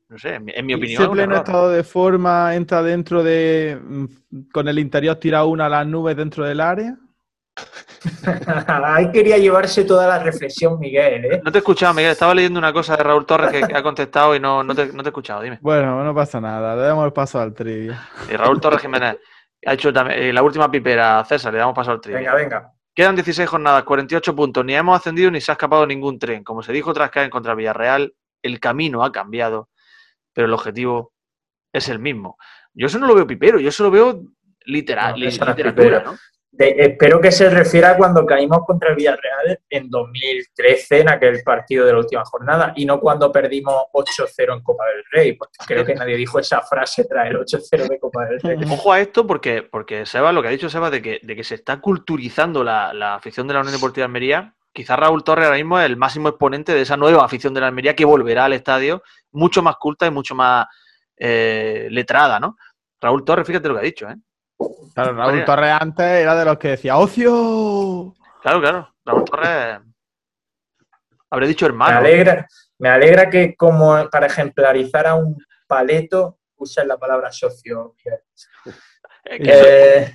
[0.09, 1.03] no sé, en mi, opinión.
[1.03, 4.07] Ese pleno estado de forma entra dentro de, mm,
[4.53, 6.97] con el interior tirado una a las nubes dentro del área.
[8.67, 11.25] Ahí quería llevarse toda la reflexión, Miguel.
[11.25, 11.41] ¿eh?
[11.45, 12.13] No te he escuchado, Miguel.
[12.13, 14.87] Estaba leyendo una cosa de Raúl Torres que, ha contestado y no, no, te, he
[14.87, 15.43] escuchado.
[15.43, 15.59] Dime.
[15.61, 16.75] Bueno, no pasa nada.
[16.75, 18.09] Le damos el paso al trivia.
[18.31, 19.17] Y Raúl Torres Jiménez
[19.65, 21.25] ha hecho también, eh, la última pipera.
[21.25, 22.21] César, le damos paso al trivia.
[22.21, 22.73] Venga, venga.
[22.95, 24.65] Quedan 16 jornadas, 48 puntos.
[24.65, 26.45] Ni hemos ascendido ni se ha escapado ningún tren.
[26.45, 29.71] Como se dijo tras caer contra Villarreal, el camino ha cambiado,
[30.33, 31.13] pero el objetivo
[31.73, 32.37] es el mismo.
[32.75, 34.23] Yo eso no lo veo pipero, yo eso lo veo
[34.65, 36.17] literal, literatura, ¿no?
[36.59, 41.87] Espero que se refiera a cuando caímos contra el Villarreal en 2013, en aquel partido
[41.87, 45.85] de la última jornada, y no cuando perdimos 8-0 en Copa del Rey, porque creo
[45.85, 48.59] que nadie dijo esa frase tras el 8-0 de Copa del Rey.
[48.71, 51.45] Ojo a esto, porque, porque Seba, lo que ha dicho Seba, de que, de que
[51.45, 55.57] se está culturizando la, afición de la Unión Deportiva de Almería, quizás Raúl Torres ahora
[55.57, 58.53] mismo es el máximo exponente de esa nueva afición de la Almería que volverá al
[58.53, 60.67] estadio mucho más culta y mucho más
[61.17, 62.57] eh, letrada, ¿no?
[63.01, 64.17] Raúl Torres, fíjate lo que ha dicho, ¿eh?
[64.95, 68.15] Claro, Raúl Torres antes era de los que decía ¡Ocio!
[68.43, 68.95] Claro, claro.
[69.05, 69.81] Raúl Torres.
[71.31, 71.93] Habré dicho hermano.
[71.93, 72.47] Me alegra,
[72.79, 75.37] me alegra que, como para ejemplarizar a un
[75.67, 77.95] paleto, usen la palabra socio.
[77.97, 78.11] que,
[79.31, 80.13] eh,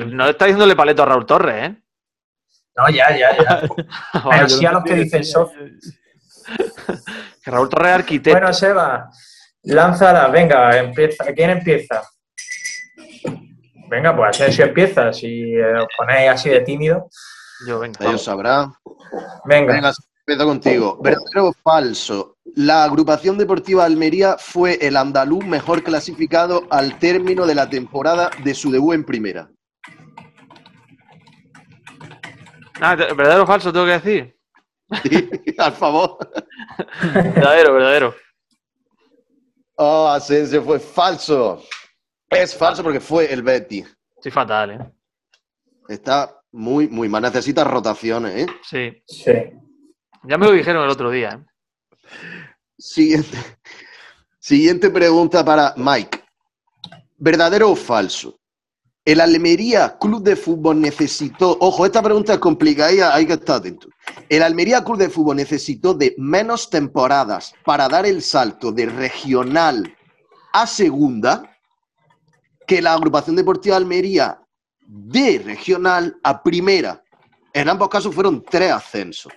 [0.00, 1.82] no está diciéndole paleto a Raúl Torres, ¿eh?
[2.76, 3.62] No, ya, ya, ya.
[4.30, 5.60] Pero sí a los que dicen socio.
[7.42, 8.38] que Raúl Torres es arquitecto.
[8.38, 9.10] Bueno, Seba,
[9.62, 11.24] lánzala, venga, empieza.
[11.34, 12.02] ¿Quién empieza?
[13.90, 15.12] Venga, pues así empieza.
[15.12, 17.08] Si eh, os ponéis así de tímido.
[17.66, 18.06] Yo, venga.
[18.06, 18.70] Ellos sabrá.
[19.44, 19.74] Venga.
[19.74, 20.98] Venga, empiezo contigo.
[21.02, 22.36] ¿Verdadero o falso?
[22.54, 28.54] La agrupación deportiva Almería fue el andaluz mejor clasificado al término de la temporada de
[28.54, 29.50] su debut en primera.
[32.80, 34.36] Ah, ¿verdadero o falso tengo que decir?
[35.02, 35.28] Sí,
[35.58, 36.16] al favor.
[37.12, 38.14] verdadero, verdadero.
[39.74, 41.60] Oh, Asensio fue falso.
[42.30, 43.84] Es falso porque fue el Betty.
[44.22, 44.92] Sí, fatal, ¿eh?
[45.88, 47.22] Está muy, muy mal.
[47.22, 48.46] Necesita rotaciones, ¿eh?
[48.62, 49.02] Sí.
[49.06, 49.32] Sí.
[50.22, 52.46] Ya me lo dijeron el otro día, ¿eh?
[52.78, 53.36] Siguiente.
[54.38, 56.22] Siguiente pregunta para Mike.
[57.18, 58.38] ¿Verdadero o falso?
[59.04, 63.88] El Almería Club de Fútbol necesitó, ojo, esta pregunta es complicada, hay que estar atento.
[64.28, 69.94] El Almería Club de Fútbol necesitó de menos temporadas para dar el salto de regional
[70.52, 71.50] a segunda
[72.70, 74.40] que la agrupación deportiva Almería
[74.86, 77.02] de regional a primera.
[77.52, 79.32] En ambos casos fueron tres ascensos.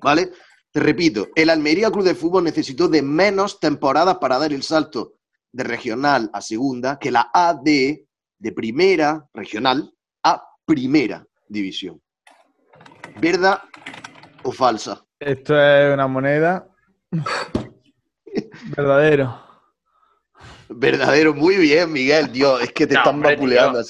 [0.00, 0.30] ¿Vale?
[0.70, 5.14] Te repito, el Almería Club de Fútbol necesitó de menos temporadas para dar el salto
[5.50, 12.00] de regional a segunda que la AD de primera regional a primera división.
[13.20, 13.60] ¿Verdad
[14.44, 15.04] o falsa?
[15.18, 16.68] Esto es una moneda.
[18.76, 19.47] Verdadero.
[20.68, 23.82] Verdadero, muy bien, Miguel, Dios, es que te están vapuleando.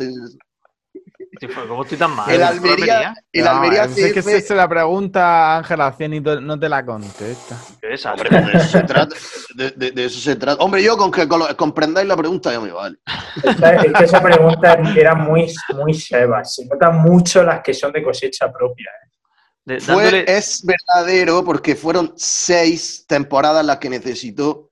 [1.68, 2.30] ¿Cómo estoy tan mal?
[2.30, 6.84] El Almería, el Almería es que se, la pregunta Ángela Cien y no te la
[6.84, 7.56] contesta.
[8.10, 9.14] Hombre, de eso, se trata,
[9.54, 10.62] de, eso se trata.
[10.62, 12.98] Hombre, yo con que comprendáis la pregunta ya me vale.
[13.44, 16.44] Es que esa pregunta era muy, muy seba.
[16.44, 18.90] Se notan mucho las que son de cosecha propia.
[19.66, 19.80] ¿eh?
[19.80, 24.67] Fue, Es verdadero porque fueron seis temporadas las que necesitó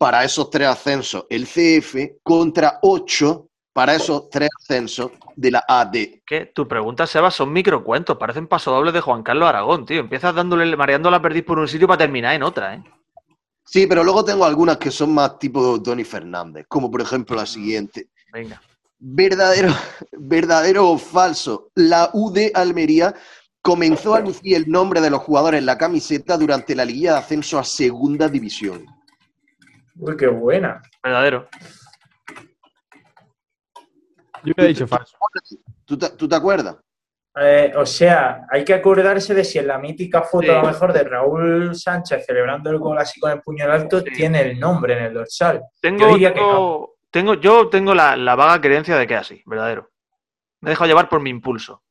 [0.00, 5.92] para esos tres ascensos el CF contra 8 para esos tres ascensos de la AD.
[6.26, 6.50] ¿Qué?
[6.54, 10.00] Tu pregunta, Seba, son microcuentos, parecen pasodobles de Juan Carlos Aragón, tío.
[10.00, 12.84] Empiezas dándole, mareando la perdiz por un sitio para terminar en otra, ¿eh?
[13.62, 17.46] Sí, pero luego tengo algunas que son más tipo Tony Fernández, como por ejemplo la
[17.46, 18.08] siguiente.
[18.32, 18.60] Venga.
[18.98, 19.72] verdadero,
[20.12, 21.70] verdadero o falso.
[21.74, 23.14] La UD Almería
[23.60, 27.18] comenzó a lucir el nombre de los jugadores en la camiseta durante la Liga de
[27.18, 28.86] Ascenso a Segunda División.
[29.96, 30.80] Uy, qué buena.
[31.02, 31.48] Verdadero.
[34.44, 35.16] Yo he dicho falso.
[35.84, 36.76] ¿Tú te, acuerdas?
[37.36, 40.92] Eh, o sea, hay que acordarse de si en la mítica foto, a lo mejor,
[40.92, 45.04] de Raúl Sánchez celebrando el gol así con el puño alto, tiene el nombre en
[45.04, 45.62] el dorsal.
[45.80, 49.90] Tengo, yo tengo, yo tengo la, la, vaga creencia de que es así, verdadero.
[50.60, 51.82] Me he dejado llevar por mi impulso.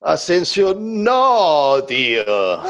[0.00, 2.24] Asensio, no, tío.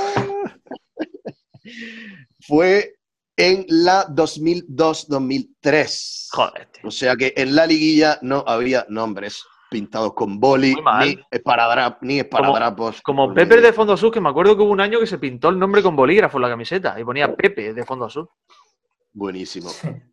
[2.46, 2.94] Fue
[3.42, 6.28] en la 2002-2003.
[6.30, 6.68] Joder.
[6.84, 11.98] O sea que en la liguilla no había nombres pintados con boli, ni esparadrapos.
[12.02, 15.08] Ni esparadrapos como, Pepe de Fondo Azul, que me acuerdo que hubo un año que
[15.08, 18.28] se pintó el nombre con bolígrafo en la camiseta y ponía Pepe de Fondo Azul.
[19.12, 19.72] Buenísimo.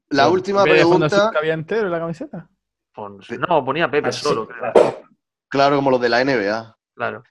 [0.10, 1.30] La última pregunta.
[1.32, 2.50] que había entero en la camiseta?
[3.48, 4.50] No, ponía Pepe solo.
[5.48, 6.76] Claro, como los de la NBA.
[6.96, 7.22] Claro.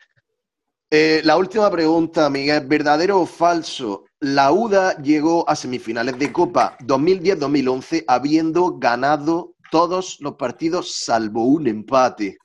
[0.90, 2.66] Eh, la última pregunta, Miguel.
[2.66, 4.04] ¿Verdadero o falso?
[4.20, 11.68] La UDA llegó a semifinales de Copa 2010-2011 habiendo ganado todos los partidos salvo un
[11.68, 12.38] empate.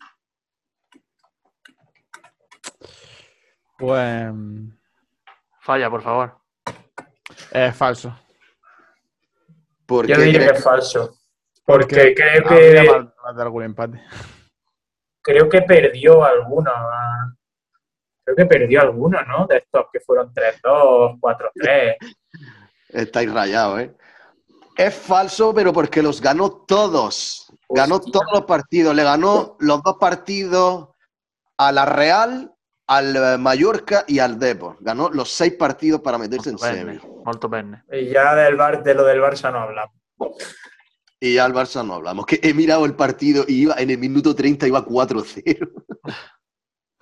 [3.77, 4.33] Pues.
[5.61, 6.37] Falla, por favor.
[7.51, 8.15] Es falso.
[9.85, 11.17] ¿Por Yo diría que es falso.
[11.65, 12.89] Porque, creo que.
[13.41, 14.01] algún empate.
[15.21, 16.71] Creo que perdió alguno.
[18.23, 19.45] Creo que perdió alguno, ¿no?
[19.47, 21.97] De estos que fueron 3-2, 4-3.
[22.89, 23.95] Estáis rayados, ¿eh?
[24.75, 27.51] Es falso, pero porque los ganó todos.
[27.69, 28.95] Ganó todos los partidos.
[28.95, 30.89] Le ganó los dos partidos
[31.57, 32.53] a la Real,
[32.87, 34.77] al eh, Mallorca y al Depor.
[34.79, 36.99] Ganó los seis partidos para meterse en semi.
[37.23, 37.83] Molto bene.
[37.91, 39.95] Y ya del Bar, de lo del Barça no hablamos.
[41.19, 42.25] Y ya al Barça no hablamos.
[42.25, 45.71] Que he mirado el partido y iba en el minuto 30 iba 4-0.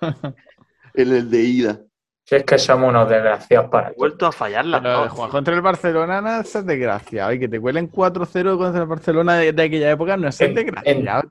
[0.94, 1.80] en el de ida.
[2.24, 3.88] Si es que somos unos desgraciados para.
[3.88, 7.32] He vuelto a fallar la Juan contra el Barcelona no es desgraciado.
[7.32, 11.22] Y que te cuelen 4-0 contra el Barcelona de, aquella época no es desgraciado,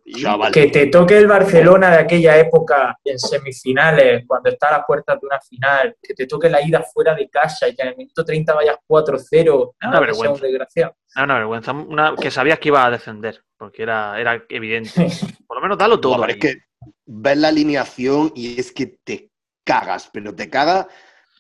[0.52, 5.18] Que te toque el Barcelona de aquella época en semifinales, cuando está a las puertas
[5.22, 7.96] de una final, que te toque la ida fuera de casa y que en el
[7.96, 9.74] minuto 30 vayas 4-0.
[9.82, 10.94] Una, vergüenza.
[11.24, 11.72] una vergüenza.
[11.72, 15.08] Una, que sabías que iba a defender, porque era, era evidente.
[15.48, 16.26] Por lo menos dalo todo.
[16.26, 16.58] es que
[17.06, 19.31] ves la alineación y es que te
[19.64, 20.88] cagas, pero te cagas,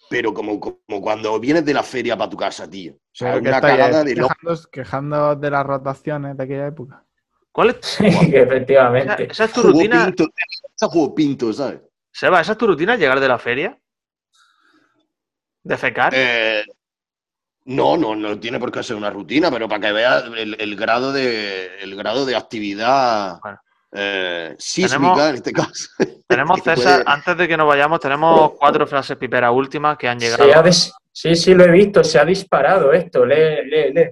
[0.10, 2.94] pero como, como cuando vienes de la feria para tu casa, tío.
[2.94, 7.06] O sea, una cagada de quejando, quejando de las rotaciones de aquella época.
[7.52, 7.78] ¿Cuál es?
[7.82, 9.28] Sí, efectivamente.
[9.32, 10.06] Esa, es tu rutina.
[10.06, 10.28] Pinto,
[10.76, 11.82] esa juego pinto, ¿sabes?
[12.12, 13.78] Seba, ¿esa es tu rutina llegar de la feria?
[15.64, 16.14] ¿De fecar?
[16.16, 16.64] Eh,
[17.66, 21.14] no, no, no tiene por qué ser una rutina, pero para que veas el, grado
[21.14, 23.40] de el grado de actividad
[23.94, 25.90] eh, sísmica en este caso.
[26.28, 30.46] Tenemos, César, antes de que nos vayamos, tenemos cuatro frases piperas últimas que han llegado.
[31.14, 34.12] Sí, sí, lo he visto, se ha disparado esto, lee, lee, lee.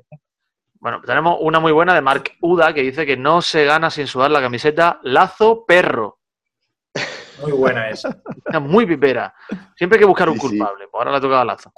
[0.82, 4.08] Bueno, tenemos una muy buena de Mark Uda que dice que no se gana sin
[4.08, 6.20] sudar la camiseta Lazo Perro.
[7.42, 8.22] Muy buena esa.
[8.62, 9.34] muy pipera.
[9.78, 10.88] Siempre hay que buscar un culpable.
[10.92, 11.72] Pues ahora le ha tocado a Lazo.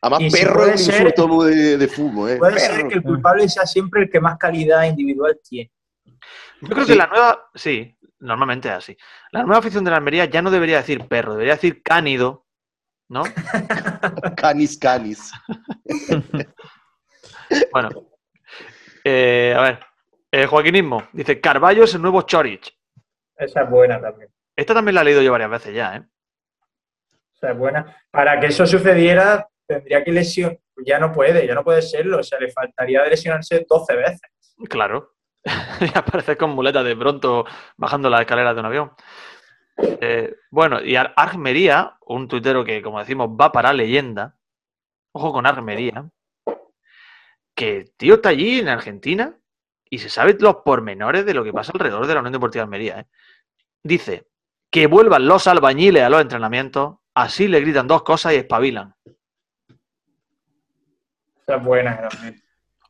[0.00, 2.30] Además, perro es un insulto de, de fútbol.
[2.30, 2.36] ¿eh?
[2.36, 5.70] Puede ser que el culpable sea siempre el que más calidad individual tiene.
[6.60, 8.96] Yo creo que la nueva, sí, normalmente es así.
[9.32, 12.46] La nueva afición de la Almería ya no debería decir perro, debería decir cánido,
[13.08, 13.22] ¿no?
[14.36, 15.32] canis, canis.
[17.72, 17.90] bueno,
[19.04, 19.80] eh, a ver,
[20.32, 22.76] eh, Joaquinismo dice, Carballo es el nuevo Chorich.
[23.36, 24.30] Esa es buena también.
[24.56, 26.02] Esta también la he leído yo varias veces ya, ¿eh?
[27.34, 27.96] Esa es buena.
[28.10, 30.58] Para que eso sucediera, tendría que lesionar.
[30.84, 32.18] Ya no puede, ya no puede serlo.
[32.18, 34.20] O sea, le faltaría de lesionarse 12 veces.
[34.68, 35.15] Claro.
[35.80, 37.44] y aparecer con muletas de pronto
[37.76, 38.92] bajando las escaleras de un avión.
[39.78, 44.36] Eh, bueno, y Armería, un tuitero que, como decimos, va para leyenda.
[45.12, 46.08] Ojo con Armería.
[47.54, 49.36] Que tío está allí en Argentina
[49.88, 53.00] y se sabe los pormenores de lo que pasa alrededor de la Unión Deportiva de.
[53.00, 53.06] ¿eh?
[53.82, 54.26] Dice
[54.70, 58.94] que vuelvan los albañiles a los entrenamientos, así le gritan dos cosas y espabilan.
[61.46, 62.08] Esa es buena,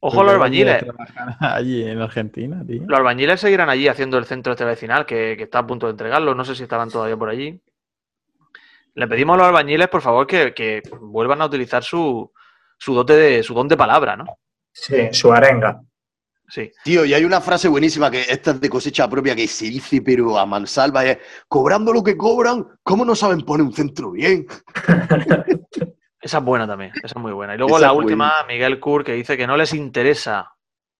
[0.06, 0.84] Ojo los albañiles.
[1.40, 2.82] Allí en Argentina, tío.
[2.86, 6.32] Los albañiles seguirán allí haciendo el centro este vecinal que, está a punto de entregarlo.
[6.32, 7.60] No sé si estarán todavía por allí.
[8.94, 12.30] Le pedimos a los albañiles, por favor, que, vuelvan a utilizar su,
[12.86, 14.38] dote de su don de palabra, ¿no?
[14.72, 15.80] Sí, su arenga.
[16.48, 16.70] Sí.
[16.84, 20.00] Tío, y hay una frase buenísima que esta es de cosecha propia que se dice,
[20.02, 24.46] pero a mansalva es cobrando lo que cobran, ¿cómo no saben poner un centro bien?
[26.26, 27.54] Esa es buena también, esa es muy buena.
[27.54, 30.56] Y luego la última, Miguel Kur, que dice que no les interesa,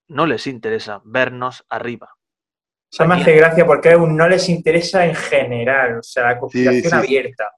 [0.07, 2.15] no les interesa vernos arriba.
[2.89, 7.51] Eso me hace gracia porque no les interesa en general, o sea, la conspiración abierta.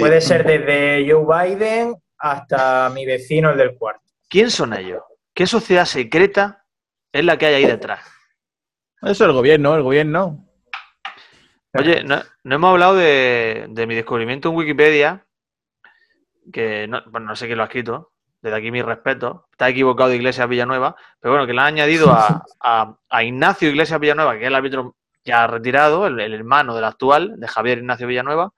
[0.00, 4.02] Puede ser desde Joe Biden hasta mi vecino, el del cuarto.
[4.28, 5.02] ¿Quién son ellos?
[5.32, 6.64] ¿Qué sociedad secreta
[7.12, 8.00] es la que hay ahí detrás?
[9.00, 10.44] Eso es el gobierno, el gobierno.
[11.74, 15.24] Oye, no, hemos hablado de, mi descubrimiento en Wikipedia,
[16.52, 20.10] que no, bueno, no sé quién lo ha escrito, desde aquí mi respeto, está equivocado
[20.10, 24.48] de Iglesias Villanueva, pero bueno, que le han añadido a, Ignacio Iglesias Villanueva, que es
[24.48, 28.52] el árbitro ya retirado, el, hermano del actual, de Javier Ignacio Villanueva,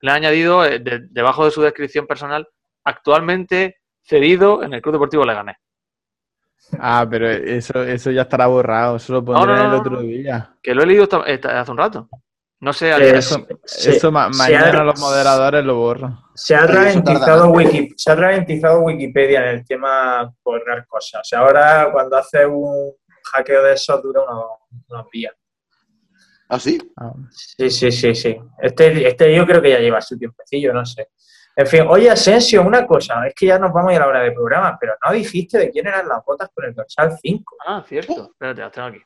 [0.00, 2.46] le ha añadido eh, debajo de su descripción personal,
[2.84, 5.56] actualmente cedido en el Club Deportivo Leganés.
[6.78, 10.54] Ah, pero eso, eso ya estará borrado, eso lo pondré el otro día.
[10.62, 12.08] Que lo he leído hace un rato.
[12.60, 16.18] No sé, eso, eso mañana los moderadores lo borran.
[16.34, 17.52] Se ha, ralentizado
[17.96, 18.10] se
[18.66, 21.20] ha Wikipedia en el tema borrar cosas.
[21.20, 22.92] O sea, ahora cuando hace un
[23.32, 25.34] hackeo de eso dura unos, días.
[26.48, 26.78] ¿Ah, sí?
[26.96, 27.12] Ah.
[27.30, 28.36] Sí, sí, sí, sí.
[28.60, 31.10] Este, este yo creo que ya lleva su tiempecillo, no sé.
[31.54, 34.08] En fin, oye, Asensio, una cosa, es que ya nos vamos a ir a la
[34.08, 37.56] hora de programa, pero no dijiste de quién eran las botas con el dorsal 5.
[37.66, 38.30] Ah, cierto.
[38.32, 39.00] Espérate, las tengo aquí.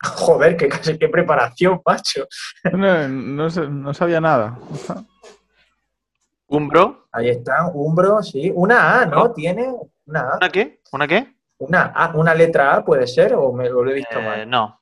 [0.00, 0.68] Joder, qué,
[0.98, 2.26] qué preparación, macho.
[2.72, 4.58] No, sabía nada.
[6.46, 7.08] ¿Umbro?
[7.12, 8.52] Ahí está, Umbro, sí.
[8.54, 9.32] Una A, ¿no?
[9.32, 9.74] Tiene
[10.06, 10.36] una A.
[10.36, 10.80] ¿Una qué?
[10.92, 11.34] ¿Una qué?
[11.58, 14.48] Una A, una letra A puede ser, o me lo he visto eh, mal.
[14.48, 14.80] No.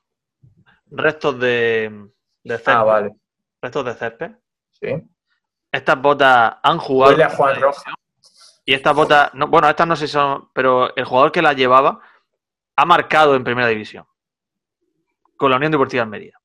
[0.91, 2.09] Restos de,
[2.43, 2.71] de césped.
[2.71, 3.15] Ah, vale.
[3.61, 4.31] Restos de césped.
[4.71, 4.87] Sí.
[5.71, 7.11] Estas botas han jugado.
[7.11, 7.93] Huele a Juan Roja.
[8.65, 11.55] Y estas botas, no, bueno, estas no sé si son, pero el jugador que las
[11.55, 11.99] llevaba
[12.75, 14.05] ha marcado en primera división
[15.37, 16.37] con la Unión Deportiva Almería.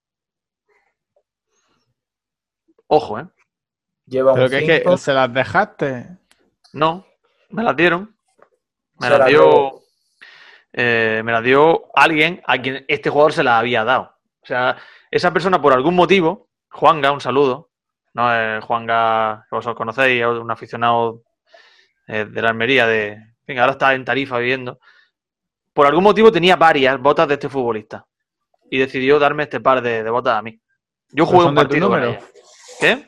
[2.86, 3.26] Ojo, ¿eh?
[4.07, 6.18] Lleva ¿Pero que, que se las dejaste?
[6.74, 7.07] No,
[7.49, 8.14] me las dieron.
[9.01, 9.80] Me las dio.
[10.74, 14.14] Eh, me las dio alguien a quien este jugador se las había dado.
[14.43, 14.76] O sea,
[15.11, 17.70] esa persona por algún motivo, Juanga, un saludo,
[18.14, 21.22] no es Juanga, que vosotros conocéis, un aficionado
[22.09, 23.18] eh, de la Almería, de.
[23.47, 24.78] Venga, ahora está en Tarifa viviendo.
[25.72, 28.07] Por algún motivo tenía varias botas de este futbolista
[28.72, 30.58] y decidió darme este par de, botas a mí.
[31.10, 32.20] Yo jugué un partido con ella.
[32.80, 33.06] ¿Qué?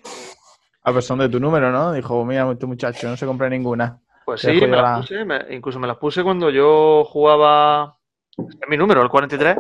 [0.83, 1.91] A persona de tu número, ¿no?
[1.95, 3.99] Dijo, mira, este muchacho, no se compra ninguna.
[4.27, 7.97] Pues sí, me las puse, incluso me las puse cuando yo jugaba,
[8.37, 9.57] es mi número, el 43.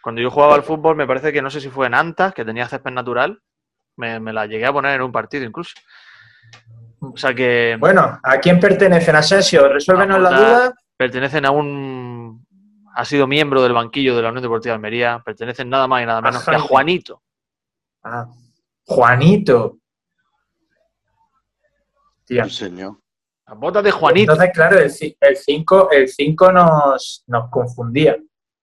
[0.00, 2.46] Cuando yo jugaba al fútbol, me parece que no sé si fue en Antas, que
[2.46, 3.38] tenía césped natural,
[3.96, 5.74] me, me la llegué a poner en un partido incluso.
[7.00, 7.76] O sea que...
[7.78, 9.68] Bueno, ¿a quién pertenecen, Asensio?
[9.68, 10.74] Resuélvenos la duda.
[10.96, 12.43] Pertenecen a un
[12.94, 16.06] ha sido miembro del banquillo de la Unión Deportiva de Almería, pertenecen nada más y
[16.06, 17.22] nada menos que a Juanito.
[18.02, 18.26] Ah,
[18.86, 19.78] Juanito.
[22.24, 22.48] Tía.
[22.48, 22.98] señor.
[23.46, 24.32] Las botas de Juanito.
[24.32, 28.16] Entonces, claro, el 5 el cinco nos, nos confundía.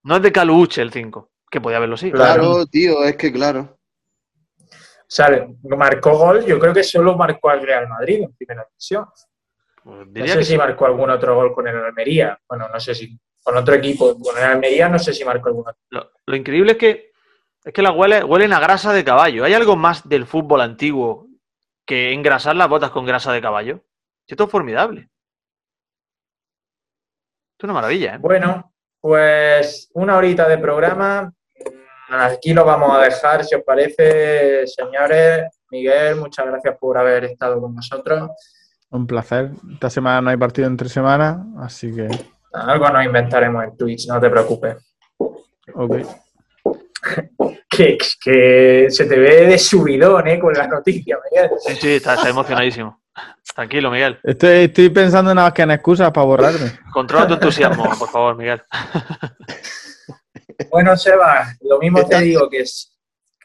[0.03, 2.11] No es de Caluche el 5, que podía haberlo sí.
[2.11, 3.77] Claro, tío, es que claro.
[4.67, 9.05] O sea, marcó gol, yo creo que solo marcó al Real Madrid en primera división.
[9.83, 12.39] Pues no sé si marcó algún otro gol con el Almería.
[12.47, 14.17] Bueno, no sé si con otro equipo.
[14.19, 15.75] Con el Almería no sé si marcó alguna.
[15.89, 17.11] Lo, lo increíble es que
[17.63, 19.43] es que las huele, huelen a grasa de caballo.
[19.43, 21.27] ¿Hay algo más del fútbol antiguo
[21.85, 23.83] que engrasar las botas con grasa de caballo?
[24.25, 25.01] Esto es formidable.
[27.51, 28.17] Esto es una maravilla, ¿eh?
[28.17, 31.31] Bueno, pues una horita de programa.
[32.09, 35.43] Aquí lo vamos a dejar, si os parece, señores.
[35.69, 38.31] Miguel, muchas gracias por haber estado con nosotros.
[38.89, 39.51] Un placer.
[39.71, 42.09] Esta semana no hay partido entre semanas, así que
[42.53, 44.77] algo nos inventaremos en Twitch, no te preocupes.
[45.73, 45.97] Ok.
[47.69, 50.39] que, que, se te ve de subidón, ¿eh?
[50.39, 51.49] Con las noticias, Miguel.
[51.59, 53.01] Sí, sí, está, emocionadísimo.
[53.55, 54.19] Tranquilo, Miguel.
[54.23, 56.71] Estoy, estoy pensando nada más que en excusas para borrarme.
[56.93, 58.61] Controla tu entusiasmo, por favor, Miguel.
[60.69, 62.87] bueno, Seba, lo mismo te digo que es.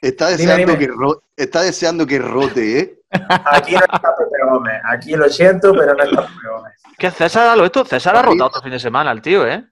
[0.01, 0.89] Está deseando, Que,
[1.37, 3.01] está deseando que rote, ¿eh?
[3.11, 4.81] Aquí no está Pepe Gómez.
[4.85, 6.73] Aquí lo siento, pero no está Pepe Gómez.
[6.99, 7.85] ¿Qué César, lo esto?
[7.85, 9.65] César ha rotado otro fin de semana el tío, ¿eh?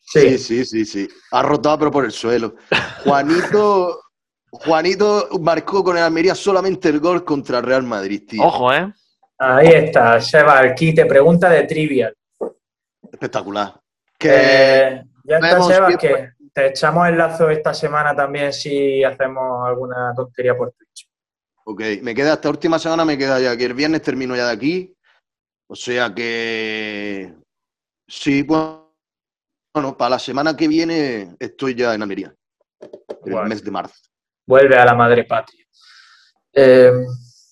[0.00, 0.38] Sí.
[0.38, 2.54] sí, sí, sí, Ha rotado, pero por el suelo.
[3.04, 4.00] Juanito,
[4.50, 8.42] Juanito marcó con el Almería solamente el gol contra el Real Madrid, tío.
[8.42, 8.92] Ojo, ¿eh?
[9.38, 12.14] Ahí está, Seba, aquí te pregunta de trivial.
[13.12, 13.74] Espectacular.
[14.20, 20.12] Eh, ya está, Seba, que te echamos el lazo esta semana también si hacemos alguna
[20.16, 21.08] tontería por Twitch.
[21.64, 24.52] Ok, me queda esta última semana, me queda ya que el viernes termino ya de
[24.52, 24.95] aquí
[25.68, 27.34] o sea que
[28.06, 32.34] sí, bueno, para la semana que viene estoy ya en Almería,
[33.24, 33.94] en el mes de marzo.
[34.46, 35.64] Vuelve a la madre patria.
[36.52, 36.92] Eh,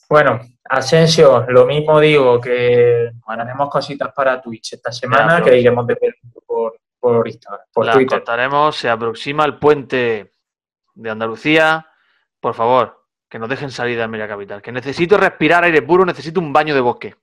[0.09, 5.97] bueno, Asensio, lo mismo digo, que tenemos cositas para Twitch esta semana que iremos de
[6.47, 10.35] por, por Instagram, por la contaremos, se aproxima el puente
[10.95, 11.87] de Andalucía,
[12.41, 14.63] por favor, que nos dejen salir de Almería Capital.
[14.63, 17.17] Que necesito respirar aire puro, necesito un baño de bosque.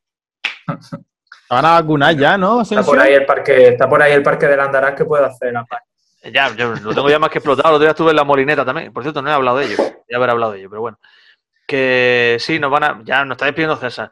[1.49, 2.61] Van a vacunar ya, ¿no?
[2.61, 5.53] Está por ahí el parque, está por ahí el parque del Andarás que puedo hacer
[5.53, 5.65] la
[6.31, 7.69] Ya, yo lo tengo ya más que explotado.
[7.69, 8.93] Lo otro día estuve en la molineta también.
[8.93, 9.77] Por cierto, no he hablado de ello.
[10.09, 10.99] Ya haber hablado de ello, pero bueno.
[11.67, 13.01] Que sí, nos van a.
[13.03, 14.11] Ya nos está despidiendo César.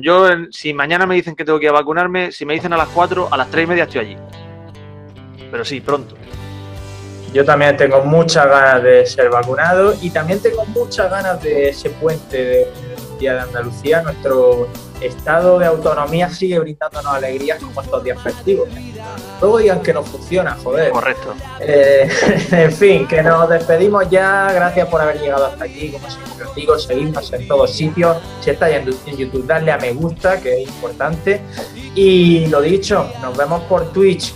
[0.00, 2.76] Yo, si mañana me dicen que tengo que ir a vacunarme, si me dicen a
[2.76, 4.16] las 4, a las 3 y media estoy allí.
[5.50, 6.16] Pero sí, pronto.
[7.32, 11.90] Yo también tengo muchas ganas de ser vacunado y también tengo muchas ganas de ese
[11.90, 12.72] puente de
[13.20, 14.02] Día de Andalucía.
[14.02, 14.66] Nuestro
[15.00, 18.68] estado de autonomía sigue brindándonos alegrías como estos días festivos.
[19.40, 20.90] Luego digan que no funciona, joder.
[20.90, 21.34] Correcto.
[21.60, 22.08] Eh,
[22.52, 24.52] en fin, que nos despedimos ya.
[24.52, 25.90] Gracias por haber llegado hasta aquí.
[25.90, 28.16] Como siempre os digo, seguidnos en todos sitios.
[28.40, 31.40] Si estáis en YouTube, darle a me gusta, que es importante.
[31.94, 34.34] Y lo dicho, nos vemos por Twitch.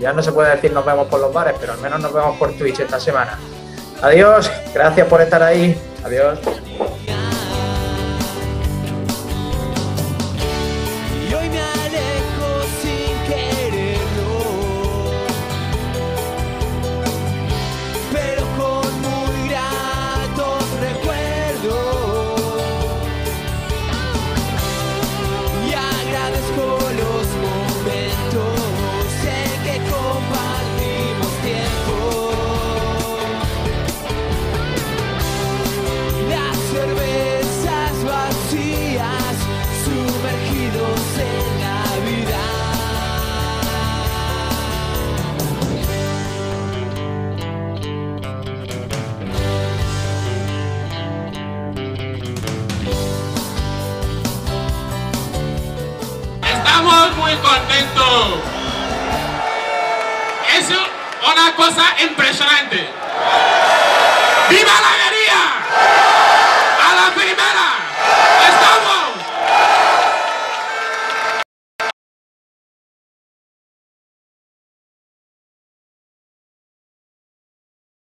[0.00, 2.36] Ya no se puede decir nos vemos por los bares, pero al menos nos vemos
[2.36, 3.38] por Twitch esta semana.
[4.02, 5.76] Adiós, gracias por estar ahí.
[6.04, 6.38] Adiós.